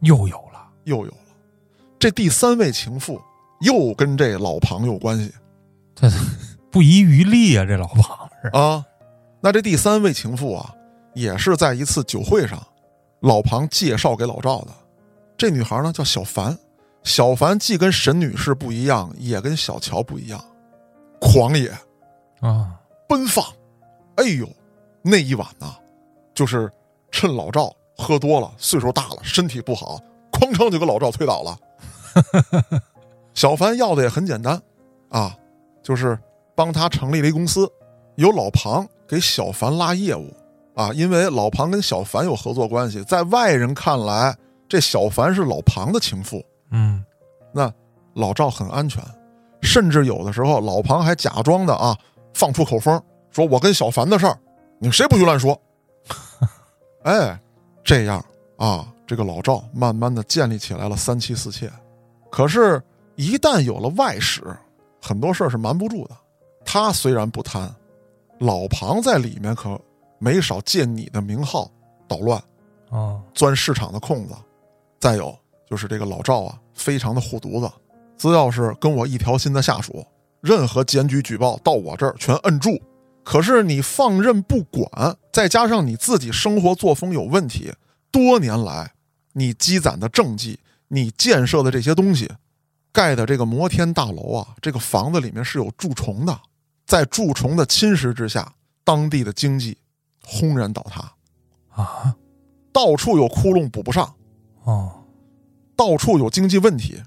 [0.00, 1.18] 又有了，又有了
[1.98, 3.18] 这第三位情妇，
[3.62, 5.32] 又跟这老庞有关系。
[5.94, 6.10] 这
[6.70, 7.64] 不遗余力啊！
[7.64, 8.84] 这老庞是啊，
[9.40, 10.74] 那这第三位情妇啊，
[11.14, 12.62] 也是在一次酒会上，
[13.20, 14.83] 老庞介绍给老赵的。
[15.36, 16.56] 这女孩呢叫小凡，
[17.02, 20.42] 小凡既跟沈女士不一样，也跟小乔不一样，
[21.20, 21.68] 狂野、
[22.40, 22.78] 啊，
[23.08, 23.44] 奔放。
[24.16, 24.48] 哎呦，
[25.02, 25.74] 那一晚呐，
[26.34, 26.70] 就是
[27.10, 30.00] 趁老赵喝多了，岁数大了，身体不好，
[30.32, 31.58] 哐当就给老赵推倒了。
[33.34, 34.60] 小凡要的也很简单
[35.08, 35.36] 啊，
[35.82, 36.16] 就是
[36.54, 37.68] 帮他成立了一公司，
[38.14, 40.32] 由老庞给小凡拉业务
[40.76, 44.36] 啊，因为老庞跟小凡有合作关系，在外人看来，
[44.74, 46.44] 这小凡是老庞的情妇。
[46.72, 47.04] 嗯，
[47.52, 47.72] 那
[48.12, 49.00] 老赵很安全，
[49.62, 51.96] 甚至有的时候老庞还假装的啊，
[52.32, 53.00] 放出口风，
[53.30, 54.36] 说我跟小凡的事儿，
[54.80, 55.56] 你们谁不许乱说。
[57.04, 57.40] 哎，
[57.84, 58.24] 这样
[58.56, 61.70] 啊，这个老赵慢慢的建立起来了三妻四妾。
[62.28, 62.82] 可是，
[63.14, 64.42] 一旦有了外史，
[65.00, 66.16] 很多事儿是瞒不住的。
[66.64, 67.72] 他虽然不贪，
[68.40, 69.80] 老庞在里面可
[70.18, 71.70] 没少借你的名号
[72.08, 72.42] 捣乱，
[72.90, 74.34] 哦，钻市场的空子。
[75.04, 75.38] 再有
[75.68, 77.70] 就是这个老赵啊，非常的护犊子，
[78.16, 80.02] 只要是跟我一条心的下属，
[80.40, 82.80] 任何检举举报到我这儿全摁住。
[83.22, 87.70] 可是你放任不管，再加上你自己生活作风有问题，
[88.10, 88.94] 多年来
[89.34, 92.32] 你积攒的政绩，你建设的这些东西，
[92.90, 96.40] 盖的这个摩天大楼啊，这个房子里面是有蛀虫的，
[96.86, 99.76] 在蛀虫的侵蚀之下，当地的经济
[100.24, 101.12] 轰然倒塌，
[101.82, 102.16] 啊，
[102.72, 104.10] 到处有窟窿补不上，
[104.64, 104.90] 哦，
[105.76, 107.00] 到处有经济问题，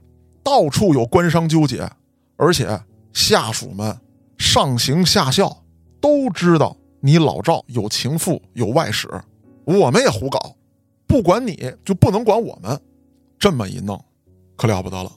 [0.43, 1.89] 到处有官商纠结，
[2.35, 2.79] 而且
[3.13, 3.99] 下属们
[4.37, 5.63] 上行下效
[5.99, 9.09] 都知道你老赵有情妇有外史，
[9.65, 10.55] 我们也胡搞，
[11.05, 12.79] 不管你就不能管我们，
[13.37, 14.03] 这么一弄，
[14.55, 15.11] 可了不得了，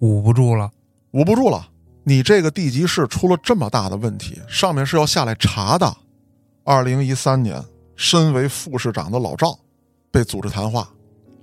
[0.00, 0.70] 捂不住了。
[1.12, 1.68] 捂不住了。
[2.04, 5.96] 你这个地级市出了这么大的问题，上面是要下来查的。
[6.62, 7.64] 二零一三年，
[7.96, 9.58] 身为副市长的老赵
[10.10, 10.88] 被组织谈话，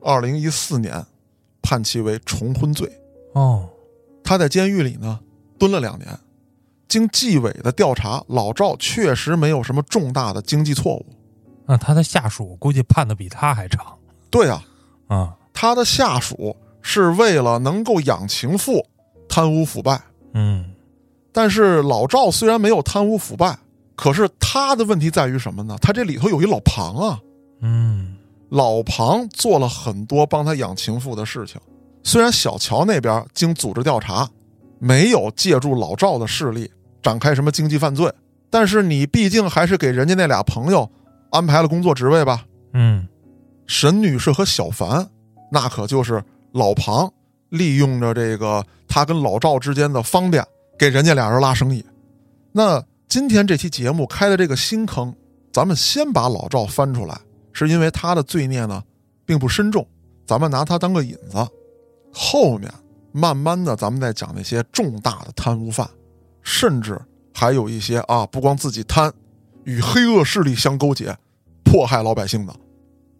[0.04, 1.04] 二零一四年
[1.62, 2.92] 判其为重婚罪。
[3.34, 3.68] 哦，
[4.24, 5.20] 他在监狱里呢
[5.58, 6.08] 蹲了两年。
[6.88, 11.06] 经纪委的调查，老赵确实没有什么重大的经济错误。
[11.66, 13.98] 那他的下属估计判的比他还长
[14.30, 14.64] 对啊，
[15.08, 15.36] 啊。
[15.54, 18.86] 他的下属是为了能够养情妇，
[19.30, 20.02] 贪污腐败。
[20.34, 20.74] 嗯，
[21.32, 23.58] 但是老赵虽然没有贪污腐败，
[23.96, 25.78] 可是他的问题在于什么呢？
[25.82, 27.20] 他这里头有一老庞啊，
[27.62, 28.13] 嗯，
[28.54, 31.60] 老庞做了很多帮他养情妇的事情。
[32.04, 34.30] 虽然小乔那边经组织调查，
[34.78, 36.70] 没有借助老赵的势力
[37.02, 38.14] 展开什么经济犯罪，
[38.52, 40.88] 但是你毕竟还是给人家那俩朋友
[41.32, 42.46] 安排了工作职位吧？
[42.74, 43.08] 嗯，
[43.66, 45.10] 沈女士和小凡，
[45.52, 47.12] 那可就是老庞
[47.50, 50.46] 利用着这个他跟老赵之间的方便，
[50.78, 51.84] 给人家俩人拉生意。
[52.52, 55.12] 那今天这期节目开的这个新坑，
[55.52, 57.20] 咱们先把老赵翻出来，
[57.54, 58.84] 是因为他的罪孽呢
[59.26, 59.88] 并不深重，
[60.26, 61.48] 咱们拿他当个引子，
[62.12, 62.70] 后面
[63.12, 65.90] 慢慢的咱们再讲那些重大的贪污犯，
[66.42, 67.00] 甚至
[67.34, 69.14] 还有一些啊不光自己贪，
[69.64, 71.16] 与黑恶势力相勾结，
[71.64, 72.54] 迫害老百姓的。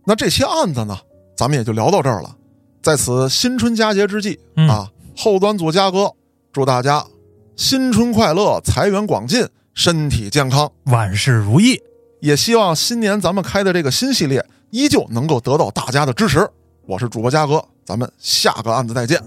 [0.06, 0.98] 那这些案子呢，
[1.38, 2.36] 咱们也就聊到这儿了。
[2.82, 6.12] 在此新春佳节之际嗯啊，后端组佳哥
[6.52, 7.06] 祝大家
[7.56, 10.70] 新春快乐，财源广进，身体健康。
[10.86, 11.82] 万事如意。
[12.24, 16.50] 也希望新年咱们开的这个新系列依旧能够得到大家的支持。
[16.86, 19.22] 我是主播嘉哥，咱们下个案子再见。